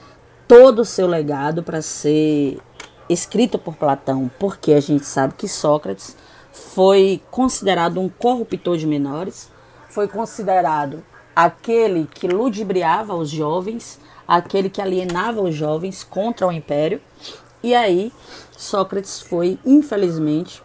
todo 0.47 0.79
o 0.79 0.85
seu 0.85 1.05
legado 1.05 1.61
para 1.61 1.83
ser 1.83 2.59
escrito 3.07 3.59
por 3.59 3.75
Platão, 3.75 4.31
porque 4.39 4.73
a 4.73 4.79
gente 4.79 5.05
sabe 5.05 5.35
que 5.37 5.47
Sócrates 5.47 6.17
foi 6.51 7.21
considerado 7.29 7.99
um 7.99 8.09
corruptor 8.09 8.75
de 8.75 8.87
menores, 8.87 9.51
foi 9.87 10.07
considerado 10.07 11.03
aquele 11.35 12.07
que 12.11 12.27
ludibriava 12.27 13.13
os 13.13 13.29
jovens, 13.29 13.99
aquele 14.27 14.67
que 14.67 14.81
alienava 14.81 15.41
os 15.41 15.53
jovens 15.53 16.03
contra 16.03 16.47
o 16.47 16.51
império. 16.51 16.99
E 17.63 17.73
aí 17.73 18.11
Sócrates 18.57 19.21
foi, 19.21 19.57
infelizmente, 19.65 20.61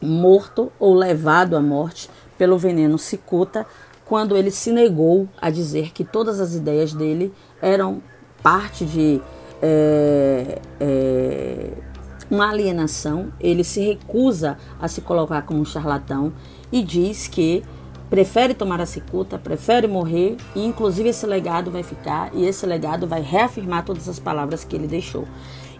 morto 0.00 0.70
ou 0.78 0.94
levado 0.94 1.56
à 1.56 1.60
morte 1.60 2.10
pelo 2.36 2.58
veneno 2.58 2.98
cicuta 2.98 3.66
quando 4.04 4.36
ele 4.36 4.50
se 4.50 4.70
negou 4.70 5.28
a 5.40 5.50
dizer 5.50 5.92
que 5.92 6.04
todas 6.04 6.40
as 6.40 6.54
ideias 6.54 6.92
dele 6.92 7.32
eram 7.62 8.02
parte 8.42 8.84
de 8.84 9.20
é, 9.62 10.60
é, 10.80 11.70
uma 12.30 12.50
alienação. 12.50 13.32
Ele 13.40 13.64
se 13.64 13.80
recusa 13.80 14.58
a 14.80 14.88
se 14.88 15.00
colocar 15.00 15.42
como 15.42 15.60
um 15.60 15.64
charlatão 15.64 16.32
e 16.72 16.82
diz 16.82 17.28
que 17.28 17.62
prefere 18.10 18.52
tomar 18.52 18.80
a 18.80 18.86
cicuta, 18.86 19.38
prefere 19.38 19.86
morrer 19.86 20.36
e 20.56 20.66
inclusive 20.66 21.10
esse 21.10 21.24
legado 21.24 21.70
vai 21.70 21.84
ficar 21.84 22.30
e 22.34 22.44
esse 22.44 22.66
legado 22.66 23.06
vai 23.06 23.22
reafirmar 23.22 23.84
todas 23.84 24.08
as 24.08 24.18
palavras 24.18 24.64
que 24.64 24.74
ele 24.74 24.88
deixou. 24.88 25.26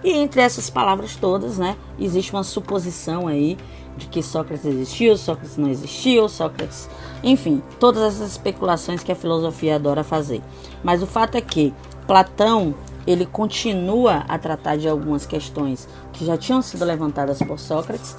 E 0.03 0.13
entre 0.13 0.41
essas 0.41 0.71
palavras 0.71 1.17
todas, 1.17 1.59
né, 1.59 1.77
existe 1.99 2.33
uma 2.33 2.43
suposição 2.43 3.29
aí 3.29 3.59
de 3.97 4.07
que 4.07 4.23
Sócrates 4.23 4.65
existiu, 4.65 5.17
Sócrates 5.17 5.57
não 5.57 5.69
existiu, 5.69 6.29
Sócrates, 6.29 6.89
enfim, 7.23 7.63
todas 7.79 8.03
essas 8.03 8.33
especulações 8.33 9.03
que 9.03 9.13
a 9.13 9.17
filosofia 9.17 9.77
adora 9.77 10.03
fazer. 10.03 10.41
Mas 10.83 11.03
o 11.03 11.07
fato 11.07 11.37
é 11.37 11.41
que 11.41 11.75
Platão, 12.07 12.75
ele 13.07 13.27
continua 13.27 14.25
a 14.27 14.39
tratar 14.39 14.77
de 14.77 14.89
algumas 14.89 15.27
questões 15.27 15.87
que 16.13 16.25
já 16.25 16.37
tinham 16.37 16.63
sido 16.63 16.85
levantadas 16.85 17.39
por 17.43 17.59
Sócrates 17.59 18.17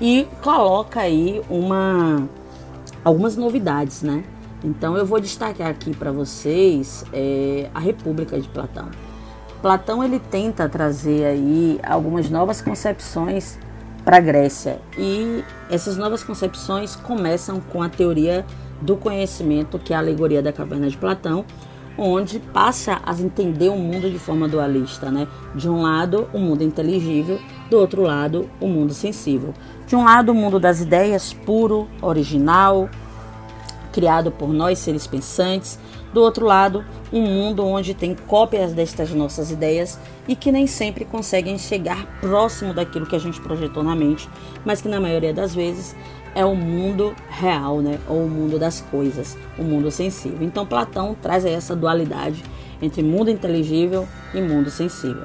e 0.00 0.26
coloca 0.42 1.00
aí 1.00 1.42
uma 1.50 2.28
algumas 3.04 3.36
novidades, 3.36 4.02
né? 4.02 4.24
Então 4.64 4.96
eu 4.96 5.04
vou 5.04 5.20
destacar 5.20 5.68
aqui 5.68 5.94
para 5.94 6.10
vocês 6.10 7.04
é, 7.12 7.68
a 7.74 7.78
República 7.78 8.40
de 8.40 8.48
Platão. 8.48 8.88
Platão 9.64 10.04
ele 10.04 10.20
tenta 10.20 10.68
trazer 10.68 11.24
aí 11.24 11.80
algumas 11.82 12.28
novas 12.28 12.60
concepções 12.60 13.58
para 14.04 14.18
a 14.18 14.20
Grécia 14.20 14.78
e 14.98 15.42
essas 15.70 15.96
novas 15.96 16.22
concepções 16.22 16.94
começam 16.94 17.58
com 17.72 17.82
a 17.82 17.88
teoria 17.88 18.44
do 18.82 18.94
conhecimento, 18.94 19.78
que 19.78 19.94
é 19.94 19.96
a 19.96 20.00
alegoria 20.00 20.42
da 20.42 20.52
caverna 20.52 20.86
de 20.90 20.98
Platão, 20.98 21.46
onde 21.96 22.40
passa 22.40 23.00
a 23.06 23.14
entender 23.14 23.70
o 23.70 23.78
mundo 23.78 24.10
de 24.10 24.18
forma 24.18 24.46
dualista, 24.46 25.10
né? 25.10 25.26
De 25.54 25.66
um 25.66 25.80
lado, 25.80 26.28
o 26.34 26.38
mundo 26.38 26.62
inteligível, 26.62 27.40
do 27.70 27.78
outro 27.78 28.02
lado, 28.02 28.50
o 28.60 28.68
mundo 28.68 28.92
sensível. 28.92 29.54
De 29.86 29.96
um 29.96 30.04
lado, 30.04 30.32
o 30.32 30.34
mundo 30.34 30.60
das 30.60 30.82
ideias, 30.82 31.32
puro, 31.32 31.88
original, 32.02 32.90
criado 33.94 34.32
por 34.32 34.52
nós 34.52 34.80
seres 34.80 35.06
pensantes. 35.06 35.78
Do 36.12 36.20
outro 36.20 36.44
lado, 36.44 36.84
um 37.12 37.22
mundo 37.22 37.64
onde 37.64 37.94
tem 37.94 38.14
cópias 38.14 38.72
destas 38.72 39.12
nossas 39.12 39.52
ideias 39.52 39.98
e 40.26 40.34
que 40.34 40.50
nem 40.50 40.66
sempre 40.66 41.04
conseguem 41.04 41.56
chegar 41.56 42.04
próximo 42.20 42.74
daquilo 42.74 43.06
que 43.06 43.14
a 43.14 43.20
gente 43.20 43.40
projetou 43.40 43.84
na 43.84 43.94
mente, 43.94 44.28
mas 44.64 44.82
que 44.82 44.88
na 44.88 45.00
maioria 45.00 45.32
das 45.32 45.54
vezes 45.54 45.94
é 46.34 46.44
o 46.44 46.56
mundo 46.56 47.14
real, 47.28 47.80
né? 47.80 48.00
Ou 48.08 48.24
o 48.24 48.28
mundo 48.28 48.58
das 48.58 48.80
coisas, 48.80 49.38
o 49.56 49.62
mundo 49.62 49.88
sensível. 49.92 50.42
Então 50.42 50.66
Platão 50.66 51.16
traz 51.22 51.44
essa 51.44 51.76
dualidade 51.76 52.42
entre 52.82 53.00
mundo 53.00 53.30
inteligível 53.30 54.08
e 54.34 54.40
mundo 54.40 54.70
sensível. 54.70 55.24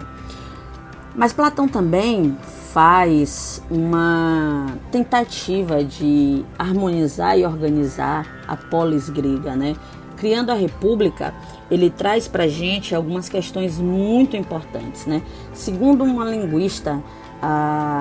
Mas 1.16 1.34
Platão 1.34 1.68
também 1.68 2.38
faz 2.74 3.64
uma 3.70 4.68
tentativa 4.92 5.84
de 5.84 6.46
harmonizar 6.58 7.38
e 7.38 7.46
organizar 7.46 8.28
a 8.48 8.56
polis 8.56 9.10
grega, 9.10 9.56
né? 9.56 9.76
Criando 10.18 10.52
a 10.52 10.54
república, 10.54 11.34
ele 11.72 11.90
traz 11.90 12.28
para 12.28 12.48
gente 12.48 12.94
algumas 12.94 13.28
questões 13.30 13.80
muito 13.80 14.36
importantes, 14.38 15.06
né? 15.06 15.22
Segundo 15.54 16.04
uma 16.04 16.26
linguista, 16.26 17.02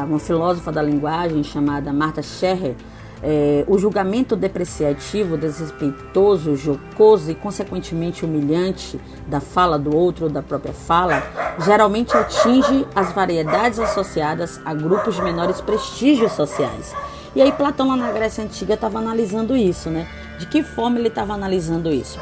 uma 0.06 0.18
filósofa 0.18 0.70
da 0.70 0.82
linguagem 0.82 1.42
chamada 1.44 1.92
Marta 1.92 2.22
Scherrer, 2.22 2.74
é, 3.22 3.64
o 3.66 3.78
julgamento 3.78 4.36
depreciativo, 4.36 5.36
desrespeitoso, 5.36 6.56
jocoso 6.56 7.30
e, 7.30 7.34
consequentemente, 7.34 8.24
humilhante 8.24 9.00
da 9.26 9.40
fala 9.40 9.78
do 9.78 9.94
outro 9.94 10.26
ou 10.26 10.30
da 10.30 10.42
própria 10.42 10.72
fala 10.72 11.22
geralmente 11.64 12.16
atinge 12.16 12.86
as 12.94 13.12
variedades 13.12 13.78
associadas 13.78 14.60
a 14.64 14.72
grupos 14.72 15.16
de 15.16 15.22
menores 15.22 15.60
prestígios 15.60 16.32
sociais. 16.32 16.94
E 17.34 17.42
aí, 17.42 17.52
Platão, 17.52 17.88
lá 17.88 17.96
na 17.96 18.12
Grécia 18.12 18.44
Antiga, 18.44 18.74
estava 18.74 18.98
analisando 18.98 19.56
isso, 19.56 19.90
né? 19.90 20.06
De 20.38 20.46
que 20.46 20.62
forma 20.62 20.98
ele 20.98 21.08
estava 21.08 21.34
analisando 21.34 21.92
isso? 21.92 22.18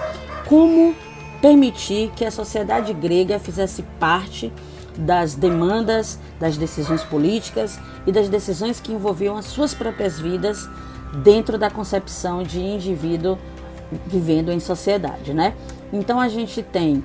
Como 0.46 0.94
permitir 1.40 2.10
que 2.16 2.24
a 2.24 2.30
sociedade 2.30 2.92
grega 2.92 3.38
fizesse 3.38 3.82
parte 4.00 4.52
das 4.96 5.34
demandas, 5.34 6.18
das 6.40 6.56
decisões 6.56 7.02
políticas 7.02 7.78
e 8.06 8.12
das 8.12 8.28
decisões 8.28 8.80
que 8.80 8.92
envolviam 8.92 9.36
as 9.36 9.46
suas 9.46 9.74
próprias 9.74 10.18
vidas 10.18 10.68
dentro 11.22 11.58
da 11.58 11.70
concepção 11.70 12.42
de 12.42 12.60
indivíduo 12.60 13.38
vivendo 14.06 14.50
em 14.50 14.60
sociedade, 14.60 15.32
né? 15.32 15.54
Então 15.92 16.20
a 16.20 16.28
gente 16.28 16.62
tem 16.62 17.04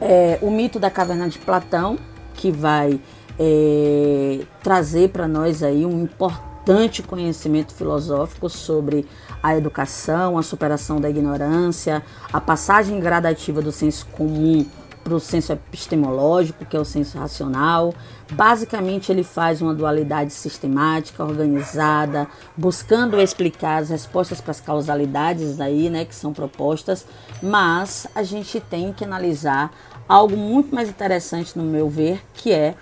é, 0.00 0.38
o 0.42 0.50
mito 0.50 0.78
da 0.78 0.90
caverna 0.90 1.28
de 1.28 1.38
Platão 1.38 1.98
que 2.34 2.50
vai 2.50 3.00
é, 3.38 4.40
trazer 4.62 5.10
para 5.10 5.28
nós 5.28 5.62
aí 5.62 5.86
um 5.86 6.02
importante 6.02 7.02
conhecimento 7.02 7.72
filosófico 7.74 8.48
sobre 8.48 9.06
a 9.42 9.56
educação, 9.56 10.36
a 10.36 10.42
superação 10.42 11.00
da 11.00 11.08
ignorância, 11.08 12.02
a 12.32 12.40
passagem 12.40 12.98
gradativa 13.00 13.62
do 13.62 13.72
senso 13.72 14.06
comum 14.06 14.66
para 15.10 15.16
o 15.16 15.20
senso 15.20 15.52
epistemológico, 15.52 16.64
que 16.64 16.76
é 16.76 16.80
o 16.80 16.84
senso 16.84 17.18
racional. 17.18 17.92
Basicamente, 18.30 19.10
ele 19.10 19.24
faz 19.24 19.60
uma 19.60 19.74
dualidade 19.74 20.32
sistemática, 20.32 21.24
organizada, 21.24 22.28
buscando 22.56 23.20
explicar 23.20 23.82
as 23.82 23.90
respostas 23.90 24.40
para 24.40 24.52
as 24.52 24.60
causalidades 24.60 25.60
aí, 25.60 25.90
né, 25.90 26.04
que 26.04 26.14
são 26.14 26.32
propostas, 26.32 27.04
mas 27.42 28.06
a 28.14 28.22
gente 28.22 28.60
tem 28.60 28.92
que 28.92 29.04
analisar 29.04 29.72
algo 30.08 30.36
muito 30.36 30.72
mais 30.72 30.88
interessante, 30.88 31.58
no 31.58 31.64
meu 31.64 31.88
ver, 31.88 32.22
que 32.32 32.52
é 32.52 32.76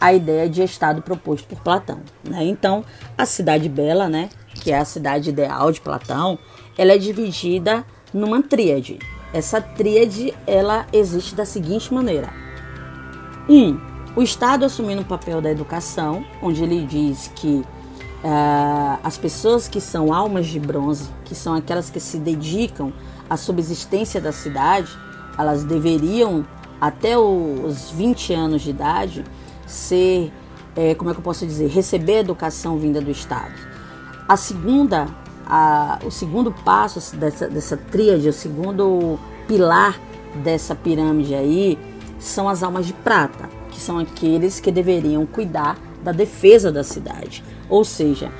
a 0.00 0.12
ideia 0.12 0.48
de 0.48 0.62
estado 0.62 1.02
proposto 1.02 1.48
por 1.48 1.60
Platão. 1.62 1.98
Né? 2.22 2.44
Então, 2.44 2.84
a 3.18 3.26
cidade 3.26 3.68
bela, 3.68 4.08
né, 4.08 4.28
que 4.54 4.70
é 4.70 4.78
a 4.78 4.84
cidade 4.84 5.30
ideal 5.30 5.72
de 5.72 5.80
Platão, 5.80 6.38
ela 6.78 6.92
é 6.92 6.98
dividida 6.98 7.84
numa 8.14 8.40
tríade, 8.40 9.00
essa 9.32 9.60
tríade 9.60 10.34
ela 10.46 10.86
existe 10.92 11.34
da 11.34 11.44
seguinte 11.44 11.92
maneira: 11.92 12.32
um, 13.48 13.78
o 14.14 14.22
Estado 14.22 14.64
assumindo 14.64 15.02
o 15.02 15.04
papel 15.04 15.40
da 15.40 15.50
educação, 15.50 16.24
onde 16.42 16.62
ele 16.62 16.84
diz 16.86 17.30
que 17.34 17.64
uh, 18.22 18.98
as 19.02 19.16
pessoas 19.16 19.66
que 19.68 19.80
são 19.80 20.12
almas 20.12 20.46
de 20.46 20.60
bronze, 20.60 21.08
que 21.24 21.34
são 21.34 21.54
aquelas 21.54 21.90
que 21.90 21.98
se 21.98 22.18
dedicam 22.18 22.92
à 23.28 23.36
subsistência 23.36 24.20
da 24.20 24.32
cidade, 24.32 24.90
elas 25.38 25.64
deveriam 25.64 26.44
até 26.80 27.16
os 27.16 27.90
20 27.90 28.34
anos 28.34 28.62
de 28.62 28.70
idade 28.70 29.24
ser, 29.66 30.32
é, 30.76 30.94
como 30.94 31.10
é 31.10 31.14
que 31.14 31.20
eu 31.20 31.24
posso 31.24 31.46
dizer, 31.46 31.68
receber 31.68 32.18
educação 32.18 32.76
vinda 32.76 33.00
do 33.00 33.10
Estado. 33.10 33.54
A 34.28 34.36
segunda 34.36 35.06
a, 35.54 35.98
o 36.02 36.10
segundo 36.10 36.50
passo 36.50 37.14
dessa, 37.14 37.46
dessa 37.46 37.76
tríade, 37.76 38.26
o 38.26 38.32
segundo 38.32 39.18
pilar 39.46 40.00
dessa 40.36 40.74
pirâmide 40.74 41.34
aí, 41.34 41.78
são 42.18 42.48
as 42.48 42.62
almas 42.62 42.86
de 42.86 42.94
prata, 42.94 43.50
que 43.70 43.78
são 43.78 43.98
aqueles 43.98 44.60
que 44.60 44.72
deveriam 44.72 45.26
cuidar 45.26 45.76
da 46.02 46.10
defesa 46.10 46.72
da 46.72 46.82
cidade. 46.82 47.44
Ou 47.68 47.84
seja, 47.84 48.32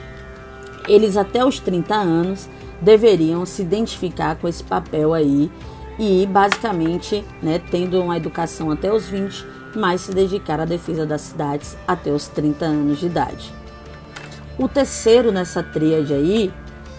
eles 0.89 1.19
até 1.19 1.45
os 1.45 1.61
30 1.61 1.95
anos 1.95 2.49
deveriam 2.81 3.45
se 3.45 3.61
identificar 3.61 4.37
com 4.37 4.49
esse 4.49 4.65
papel 4.65 5.13
aí 5.13 5.53
e 5.99 6.27
basicamente, 6.27 7.23
né, 7.43 7.61
tendo 7.71 8.01
uma 8.01 8.17
educação 8.17 8.71
até 8.71 8.91
os 8.91 9.07
20, 9.07 9.47
mas 9.77 10.01
se 10.01 10.13
dedicar 10.13 10.61
à 10.61 10.65
defesa 10.65 11.05
das 11.05 11.21
cidades 11.21 11.77
até 11.87 12.11
os 12.11 12.27
30 12.29 12.65
anos 12.65 13.01
de 13.01 13.07
idade. 13.07 13.53
O 14.59 14.67
terceiro 14.67 15.31
nessa 15.31 15.63
tríade 15.63 16.15
aí 16.15 16.51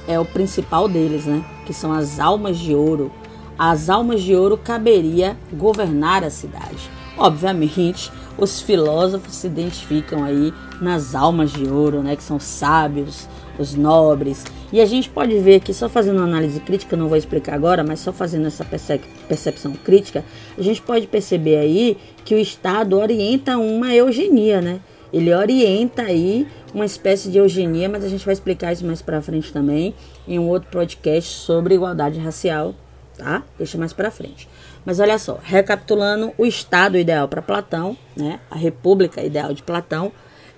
é 0.07 0.19
o 0.19 0.25
principal 0.25 0.87
deles, 0.87 1.25
né? 1.25 1.43
Que 1.65 1.73
são 1.73 1.91
as 1.91 2.19
almas 2.19 2.57
de 2.57 2.75
ouro. 2.75 3.11
As 3.57 3.89
almas 3.89 4.21
de 4.21 4.35
ouro 4.35 4.57
caberia 4.57 5.37
governar 5.51 6.23
a 6.23 6.29
cidade. 6.29 6.89
Obviamente, 7.17 8.11
os 8.37 8.59
filósofos 8.59 9.35
se 9.35 9.47
identificam 9.47 10.23
aí 10.23 10.51
nas 10.81 11.13
almas 11.13 11.51
de 11.51 11.67
ouro, 11.67 12.01
né? 12.01 12.15
Que 12.15 12.23
são 12.23 12.39
sábios, 12.39 13.27
os 13.59 13.75
nobres. 13.75 14.43
E 14.71 14.81
a 14.81 14.85
gente 14.85 15.09
pode 15.09 15.37
ver 15.37 15.57
aqui, 15.57 15.73
só 15.73 15.87
fazendo 15.87 16.17
uma 16.17 16.25
análise 16.27 16.59
crítica, 16.59 16.97
não 16.97 17.07
vou 17.07 17.17
explicar 17.17 17.53
agora, 17.53 17.83
mas 17.83 17.99
só 17.99 18.11
fazendo 18.11 18.47
essa 18.47 18.65
percepção 19.27 19.73
crítica, 19.73 20.25
a 20.57 20.61
gente 20.61 20.81
pode 20.81 21.05
perceber 21.05 21.57
aí 21.57 21.95
que 22.25 22.33
o 22.33 22.39
Estado 22.39 22.97
orienta 22.97 23.57
uma 23.57 23.93
eugenia, 23.93 24.59
né? 24.59 24.79
Ele 25.13 25.31
orienta 25.31 26.01
aí 26.01 26.47
uma 26.73 26.85
espécie 26.85 27.29
de 27.29 27.37
eugenia, 27.37 27.87
mas 27.87 28.03
a 28.03 28.09
gente 28.09 28.25
vai 28.25 28.33
explicar 28.33 28.73
isso 28.73 28.85
mais 28.85 29.01
para 29.01 29.21
frente 29.21 29.53
também 29.53 29.93
em 30.27 30.39
um 30.39 30.47
outro 30.49 30.69
podcast 30.71 31.29
sobre 31.29 31.75
igualdade 31.75 32.19
racial 32.19 32.75
tá? 33.17 33.43
Deixa 33.57 33.77
mais 33.77 33.93
para 33.93 34.11
frente. 34.11 34.47
Mas 34.85 34.99
olha 34.99 35.17
só, 35.17 35.39
recapitulando 35.41 36.33
o 36.37 36.45
estado 36.45 36.97
ideal 36.97 37.27
para 37.27 37.41
Platão, 37.41 37.97
né? 38.15 38.39
A 38.49 38.55
república 38.55 39.23
ideal 39.23 39.53
de 39.53 39.63
Platão 39.63 40.11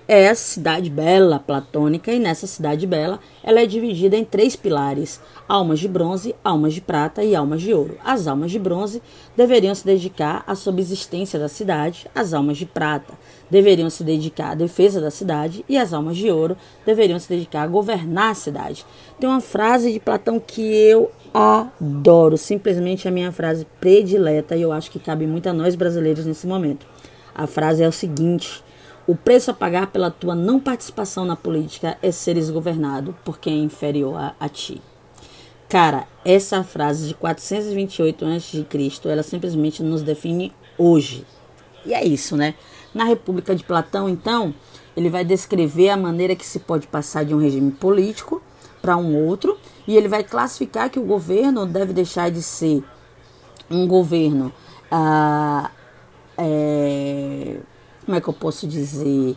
é 0.08 0.28
a 0.28 0.34
cidade 0.36 0.88
bela 0.88 1.40
platônica 1.40 2.12
e 2.12 2.20
nessa 2.20 2.46
cidade 2.46 2.86
bela 2.86 3.18
ela 3.42 3.60
é 3.60 3.66
dividida 3.66 4.16
em 4.16 4.24
três 4.24 4.54
pilares: 4.54 5.20
almas 5.48 5.80
de 5.80 5.88
bronze, 5.88 6.34
almas 6.44 6.74
de 6.74 6.80
prata 6.80 7.24
e 7.24 7.34
almas 7.34 7.60
de 7.60 7.74
ouro. 7.74 7.98
As 8.04 8.26
almas 8.26 8.50
de 8.50 8.58
bronze 8.58 9.02
deveriam 9.36 9.74
se 9.74 9.84
dedicar 9.84 10.44
à 10.46 10.54
subsistência 10.54 11.38
da 11.38 11.48
cidade, 11.48 12.08
as 12.14 12.32
almas 12.32 12.56
de 12.56 12.66
prata 12.66 13.14
deveriam 13.50 13.88
se 13.88 14.02
dedicar 14.02 14.50
à 14.50 14.54
defesa 14.54 15.00
da 15.00 15.10
cidade 15.10 15.64
e 15.68 15.76
as 15.76 15.92
almas 15.92 16.16
de 16.16 16.30
ouro 16.30 16.56
deveriam 16.84 17.18
se 17.18 17.28
dedicar 17.28 17.62
a 17.62 17.66
governar 17.66 18.30
a 18.30 18.34
cidade. 18.34 18.84
Tem 19.18 19.28
uma 19.28 19.40
frase 19.40 19.92
de 19.92 20.00
Platão 20.00 20.40
que 20.40 20.62
eu 20.62 21.10
adoro, 21.32 22.36
simplesmente 22.36 23.06
a 23.06 23.10
minha 23.10 23.30
frase 23.30 23.66
predileta 23.80 24.56
e 24.56 24.62
eu 24.62 24.72
acho 24.72 24.90
que 24.90 24.98
cabe 24.98 25.26
muito 25.26 25.48
a 25.48 25.52
nós 25.52 25.74
brasileiros 25.74 26.26
nesse 26.26 26.46
momento. 26.46 26.86
A 27.34 27.46
frase 27.46 27.82
é 27.82 27.88
o 27.88 27.92
seguinte: 27.92 28.64
o 29.06 29.14
preço 29.14 29.50
a 29.50 29.54
pagar 29.54 29.88
pela 29.88 30.10
tua 30.10 30.34
não 30.34 30.58
participação 30.58 31.24
na 31.24 31.36
política 31.36 31.96
é 32.02 32.10
seres 32.10 32.50
governado 32.50 33.14
por 33.24 33.38
quem 33.38 33.60
é 33.60 33.62
inferior 33.62 34.16
a, 34.16 34.34
a 34.40 34.48
ti. 34.48 34.80
Cara, 35.68 36.06
essa 36.24 36.62
frase 36.62 37.08
de 37.08 37.14
428 37.14 38.24
a.C., 38.24 38.66
ela 39.04 39.22
simplesmente 39.22 39.82
nos 39.82 40.02
define 40.02 40.52
hoje. 40.78 41.26
E 41.84 41.92
é 41.92 42.04
isso, 42.04 42.36
né? 42.36 42.54
Na 42.96 43.04
República 43.04 43.54
de 43.54 43.62
Platão, 43.62 44.08
então, 44.08 44.54
ele 44.96 45.10
vai 45.10 45.22
descrever 45.22 45.90
a 45.90 45.98
maneira 45.98 46.34
que 46.34 46.46
se 46.46 46.58
pode 46.58 46.86
passar 46.86 47.26
de 47.26 47.34
um 47.34 47.38
regime 47.38 47.70
político 47.70 48.40
para 48.80 48.96
um 48.96 49.14
outro, 49.14 49.58
e 49.86 49.94
ele 49.94 50.08
vai 50.08 50.24
classificar 50.24 50.88
que 50.88 50.98
o 50.98 51.02
governo 51.02 51.66
deve 51.66 51.92
deixar 51.92 52.30
de 52.30 52.42
ser 52.42 52.82
um 53.70 53.86
governo 53.86 54.50
ah, 54.90 55.70
é, 56.38 57.58
como 58.06 58.16
é 58.16 58.20
que 58.22 58.28
eu 58.28 58.32
posso 58.32 58.66
dizer, 58.66 59.36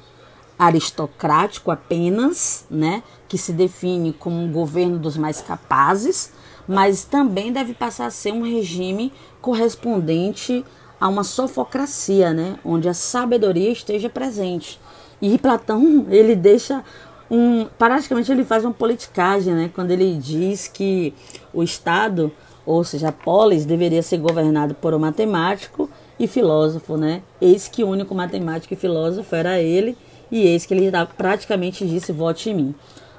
aristocrático 0.58 1.70
apenas, 1.70 2.66
né, 2.72 3.04
que 3.28 3.38
se 3.38 3.52
define 3.52 4.14
como 4.14 4.42
um 4.42 4.50
governo 4.50 4.98
dos 4.98 5.18
mais 5.18 5.42
capazes, 5.42 6.32
mas 6.66 7.04
também 7.04 7.52
deve 7.52 7.74
passar 7.74 8.06
a 8.06 8.12
ser 8.12 8.32
um 8.32 8.44
regime 8.44 9.12
correspondente 9.42 10.64
a 11.00 11.08
uma 11.08 11.24
sofocracia, 11.24 12.34
né, 12.34 12.58
onde 12.64 12.90
a 12.90 12.94
sabedoria 12.94 13.72
esteja 13.72 14.10
presente. 14.10 14.80
E 15.22 15.38
Platão, 15.38 16.06
ele 16.12 16.36
deixa 16.36 16.84
um, 17.30 17.66
praticamente 17.78 18.32
ele 18.32 18.44
faz 18.44 18.66
uma 18.66 18.74
politicagem, 18.74 19.54
né, 19.54 19.72
quando 19.74 19.92
ele 19.92 20.16
diz 20.16 20.68
que 20.68 21.14
o 21.54 21.64
Estado, 21.64 22.32
ou 22.66 22.84
seja, 22.84 23.10
a 23.10 23.12
polis, 23.12 23.66
deveria 23.66 24.02
ser 24.02 24.18
governado 24.18 24.74
por 24.76 24.94
um 24.94 25.00
matemático 25.00 25.90
e 26.20 26.28
filósofo, 26.28 26.98
né? 26.98 27.24
Eis 27.40 27.68
que 27.68 27.84
o 27.84 27.88
único 27.88 28.14
matemático 28.14 28.74
e 28.74 28.78
filósofo 28.78 29.34
era 29.34 29.60
ele, 29.60 29.98
e 30.30 30.42
eis 30.46 30.66
que 30.66 30.74
ele 30.74 30.92
praticamente 31.18 31.88
disse: 31.88 32.12
vote 32.12 32.50
em 32.50 32.54
mim. 32.54 32.76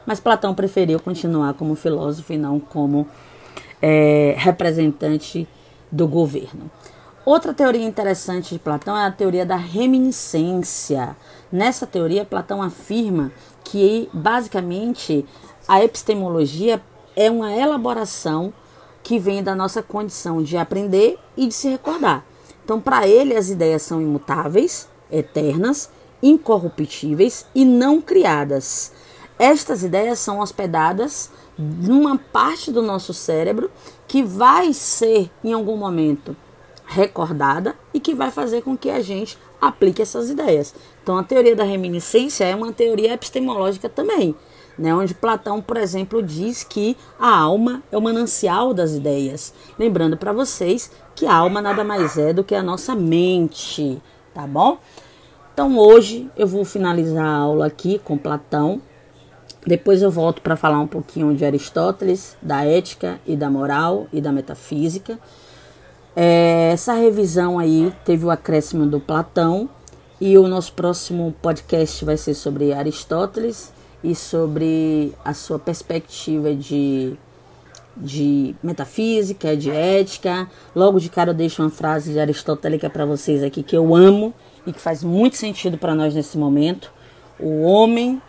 Mas 0.06 0.20
Platão 0.20 0.54
preferiu 0.54 1.00
continuar 1.00 1.54
como 1.54 1.74
filósofo 1.74 2.32
e 2.32 2.38
não 2.38 2.60
como 2.60 3.08
é, 3.80 4.34
representante 4.36 5.48
do 5.90 6.06
governo. 6.06 6.70
Outra 7.30 7.54
teoria 7.54 7.86
interessante 7.86 8.54
de 8.54 8.58
Platão 8.58 8.96
é 8.96 9.06
a 9.06 9.10
teoria 9.12 9.46
da 9.46 9.54
reminiscência. 9.54 11.16
Nessa 11.52 11.86
teoria, 11.86 12.24
Platão 12.24 12.60
afirma 12.60 13.30
que, 13.62 14.10
basicamente, 14.12 15.24
a 15.68 15.80
epistemologia 15.80 16.82
é 17.14 17.30
uma 17.30 17.52
elaboração 17.52 18.52
que 19.00 19.16
vem 19.16 19.44
da 19.44 19.54
nossa 19.54 19.80
condição 19.80 20.42
de 20.42 20.56
aprender 20.56 21.20
e 21.36 21.46
de 21.46 21.54
se 21.54 21.68
recordar. 21.68 22.26
Então, 22.64 22.80
para 22.80 23.06
ele, 23.06 23.36
as 23.36 23.48
ideias 23.48 23.82
são 23.82 24.02
imutáveis, 24.02 24.88
eternas, 25.08 25.88
incorruptíveis 26.20 27.46
e 27.54 27.64
não 27.64 28.00
criadas. 28.00 28.90
Estas 29.38 29.84
ideias 29.84 30.18
são 30.18 30.40
hospedadas 30.40 31.30
numa 31.56 32.18
parte 32.18 32.72
do 32.72 32.82
nosso 32.82 33.14
cérebro 33.14 33.70
que 34.08 34.20
vai 34.20 34.72
ser, 34.72 35.30
em 35.44 35.52
algum 35.52 35.76
momento, 35.76 36.36
recordada 36.90 37.74
e 37.94 38.00
que 38.00 38.14
vai 38.14 38.30
fazer 38.30 38.62
com 38.62 38.76
que 38.76 38.90
a 38.90 39.00
gente 39.00 39.38
aplique 39.60 40.02
essas 40.02 40.28
ideias. 40.28 40.74
Então, 41.02 41.16
a 41.16 41.22
teoria 41.22 41.56
da 41.56 41.64
reminiscência 41.64 42.44
é 42.44 42.54
uma 42.54 42.72
teoria 42.72 43.12
epistemológica 43.12 43.88
também 43.88 44.34
né, 44.80 44.94
onde 44.94 45.12
Platão, 45.12 45.60
por 45.60 45.76
exemplo, 45.76 46.22
diz 46.22 46.64
que 46.64 46.96
a 47.18 47.36
alma 47.36 47.82
é 47.92 47.98
o 47.98 48.00
manancial 48.00 48.72
das 48.72 48.92
ideias. 48.92 49.52
Lembrando 49.78 50.16
para 50.16 50.32
vocês 50.32 50.90
que 51.14 51.26
a 51.26 51.34
alma 51.34 51.60
nada 51.60 51.84
mais 51.84 52.16
é 52.16 52.32
do 52.32 52.42
que 52.42 52.54
a 52.54 52.62
nossa 52.62 52.94
mente, 52.94 54.00
tá 54.32 54.46
bom? 54.46 54.78
Então 55.52 55.76
hoje 55.76 56.30
eu 56.34 56.46
vou 56.46 56.64
finalizar 56.64 57.26
a 57.26 57.36
aula 57.36 57.66
aqui 57.66 58.00
com 58.02 58.16
Platão. 58.16 58.80
Depois 59.66 60.00
eu 60.00 60.10
volto 60.10 60.40
para 60.40 60.56
falar 60.56 60.80
um 60.80 60.86
pouquinho 60.86 61.34
de 61.34 61.44
Aristóteles, 61.44 62.34
da 62.40 62.64
ética 62.64 63.20
e 63.26 63.36
da 63.36 63.50
moral 63.50 64.06
e 64.10 64.18
da 64.18 64.32
metafísica. 64.32 65.18
É, 66.14 66.70
essa 66.72 66.94
revisão 66.94 67.58
aí 67.58 67.92
teve 68.04 68.24
o 68.24 68.30
acréscimo 68.30 68.86
do 68.86 68.98
Platão 68.98 69.68
e 70.20 70.36
o 70.36 70.46
nosso 70.48 70.72
próximo 70.72 71.34
podcast 71.40 72.04
vai 72.04 72.16
ser 72.16 72.34
sobre 72.34 72.72
Aristóteles 72.72 73.72
e 74.02 74.14
sobre 74.14 75.14
a 75.24 75.32
sua 75.32 75.58
perspectiva 75.58 76.54
de, 76.54 77.14
de 77.96 78.54
metafísica, 78.62 79.56
de 79.56 79.70
ética. 79.70 80.48
Logo 80.74 80.98
de 80.98 81.08
cara 81.08 81.30
eu 81.30 81.34
deixo 81.34 81.62
uma 81.62 81.70
frase 81.70 82.12
de 82.12 82.18
aristotélica 82.18 82.90
para 82.90 83.06
vocês 83.06 83.42
aqui 83.42 83.62
que 83.62 83.76
eu 83.76 83.94
amo 83.94 84.34
e 84.66 84.72
que 84.72 84.80
faz 84.80 85.04
muito 85.04 85.36
sentido 85.36 85.78
para 85.78 85.94
nós 85.94 86.14
nesse 86.14 86.36
momento. 86.36 86.92
O 87.38 87.62
homem 87.62 88.20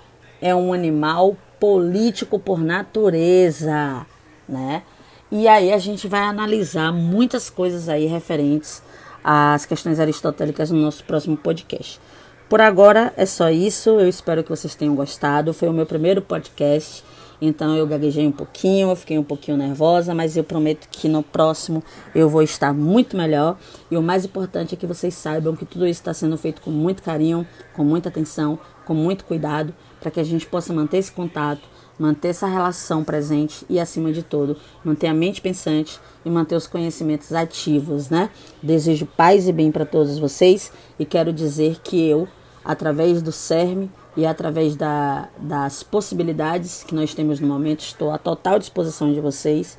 é 0.42 0.56
um 0.56 0.72
animal 0.72 1.36
político 1.60 2.40
por 2.40 2.60
natureza, 2.60 4.06
né? 4.48 4.84
E 5.32 5.48
aí 5.48 5.72
a 5.72 5.78
gente 5.78 6.10
vai 6.10 6.20
analisar 6.22 6.92
muitas 6.92 7.50
coisas 7.50 7.88
aí 7.88 8.06
referentes 8.06 8.84
às 9.24 9.66
questões 9.66 9.98
aristotélicas 9.98 10.72
no 10.72 10.82
nosso 10.82 11.06
próximo 11.06 11.38
podcast. 11.38 12.02
Por 12.50 12.60
agora 12.60 13.14
é 13.16 13.26
só 13.26 13.50
isso. 13.50 13.92
Eu 13.92 14.10
espero 14.10 14.44
que 14.44 14.50
vocês 14.50 14.76
tenham 14.76 14.94
gostado. 14.94 15.54
Foi 15.54 15.70
o 15.70 15.74
meu 15.74 15.86
primeiro 15.86 16.22
podcast. 16.22 17.02
Então 17.42 17.76
eu 17.76 17.88
gaguejei 17.88 18.28
um 18.28 18.32
pouquinho, 18.32 18.90
eu 18.90 18.96
fiquei 18.96 19.18
um 19.18 19.24
pouquinho 19.24 19.58
nervosa, 19.58 20.14
mas 20.14 20.38
eu 20.38 20.44
prometo 20.44 20.88
que 20.92 21.08
no 21.08 21.24
próximo 21.24 21.84
eu 22.14 22.30
vou 22.30 22.44
estar 22.44 22.72
muito 22.72 23.18
melhor. 23.18 23.58
E 23.90 23.98
o 23.98 24.02
mais 24.02 24.26
importante 24.26 24.76
é 24.76 24.78
que 24.78 24.86
vocês 24.86 25.16
saibam 25.16 25.56
que 25.56 25.66
tudo 25.66 25.88
isso 25.88 26.02
está 26.02 26.14
sendo 26.14 26.38
feito 26.38 26.62
com 26.62 26.70
muito 26.70 27.02
carinho, 27.02 27.48
com 27.74 27.84
muita 27.84 28.10
atenção, 28.10 28.60
com 28.86 28.94
muito 28.94 29.26
cuidado, 29.26 29.74
para 30.00 30.12
que 30.12 30.20
a 30.20 30.24
gente 30.24 30.46
possa 30.46 30.72
manter 30.72 30.98
esse 30.98 31.12
contato, 31.12 31.62
manter 31.98 32.30
essa 32.30 32.48
relação 32.48 33.04
presente 33.04 33.66
e, 33.70 33.80
acima 33.80 34.12
de 34.12 34.24
tudo, 34.24 34.58
manter 34.84 35.08
a 35.08 35.14
mente 35.14 35.42
pensante 35.42 36.00
e 36.26 36.30
manter 36.30 36.56
os 36.56 36.68
conhecimentos 36.68 37.32
ativos, 37.34 38.10
né? 38.10 38.30
Desejo 38.62 39.06
paz 39.06 39.48
e 39.48 39.52
bem 39.52 39.72
para 39.72 39.86
todos 39.86 40.18
vocês 40.18 40.72
e 40.98 41.06
quero 41.06 41.32
dizer 41.32 41.80
que 41.84 42.08
eu 42.08 42.28
através 42.64 43.22
do 43.22 43.32
CERM 43.32 43.90
e 44.16 44.26
através 44.26 44.76
da, 44.76 45.30
das 45.38 45.84
possibilidades 45.84 46.84
que 46.84 46.96
nós 46.96 47.14
temos 47.14 47.40
no 47.40 47.48
momento. 47.48 47.82
Estou 47.82 48.12
à 48.12 48.18
total 48.18 48.60
disposição 48.60 49.12
de 49.14 49.20
vocês 49.20 49.78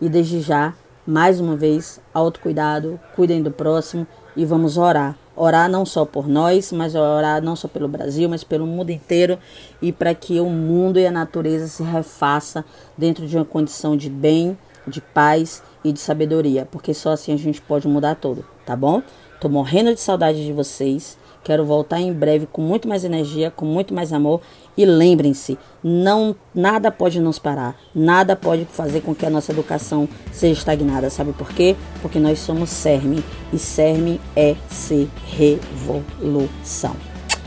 e 0.00 0.08
desde 0.08 0.40
já, 0.40 0.74
mais 1.06 1.40
uma 1.40 1.56
vez, 1.56 2.00
autocuidado, 2.12 2.98
cuidem 3.14 3.42
do 3.42 3.50
próximo 3.50 4.06
e 4.36 4.44
vamos 4.44 4.76
orar. 4.76 5.16
Orar 5.40 5.70
não 5.70 5.86
só 5.86 6.04
por 6.04 6.26
nós, 6.26 6.72
mas 6.72 6.96
orar 6.96 7.40
não 7.40 7.54
só 7.54 7.68
pelo 7.68 7.86
Brasil, 7.86 8.28
mas 8.28 8.42
pelo 8.42 8.66
mundo 8.66 8.90
inteiro 8.90 9.38
e 9.80 9.92
para 9.92 10.12
que 10.12 10.40
o 10.40 10.50
mundo 10.50 10.98
e 10.98 11.06
a 11.06 11.12
natureza 11.12 11.68
se 11.68 11.84
refaça 11.84 12.64
dentro 12.96 13.24
de 13.24 13.36
uma 13.36 13.44
condição 13.44 13.96
de 13.96 14.10
bem, 14.10 14.58
de 14.84 15.00
paz 15.00 15.62
e 15.84 15.92
de 15.92 16.00
sabedoria, 16.00 16.66
porque 16.68 16.92
só 16.92 17.12
assim 17.12 17.32
a 17.32 17.36
gente 17.36 17.60
pode 17.60 17.86
mudar 17.86 18.16
tudo, 18.16 18.44
tá 18.66 18.74
bom? 18.74 19.00
Tô 19.40 19.48
morrendo 19.48 19.94
de 19.94 20.00
saudade 20.00 20.44
de 20.44 20.52
vocês. 20.52 21.16
Quero 21.48 21.64
voltar 21.64 21.98
em 21.98 22.12
breve 22.12 22.44
com 22.44 22.60
muito 22.60 22.86
mais 22.86 23.04
energia, 23.04 23.50
com 23.50 23.64
muito 23.64 23.94
mais 23.94 24.12
amor. 24.12 24.42
E 24.76 24.84
lembrem-se, 24.84 25.56
não 25.82 26.36
nada 26.54 26.90
pode 26.90 27.18
nos 27.18 27.38
parar, 27.38 27.74
nada 27.94 28.36
pode 28.36 28.66
fazer 28.66 29.00
com 29.00 29.14
que 29.14 29.24
a 29.24 29.30
nossa 29.30 29.50
educação 29.50 30.06
seja 30.30 30.58
estagnada. 30.58 31.08
Sabe 31.08 31.32
por 31.32 31.48
quê? 31.48 31.74
Porque 32.02 32.18
nós 32.18 32.38
somos 32.38 32.68
CERME 32.68 33.24
e 33.50 33.58
CERME 33.58 34.20
é 34.36 34.56
ser 34.68 35.08
revolução. 35.38 36.94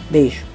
Beijo. 0.10 0.51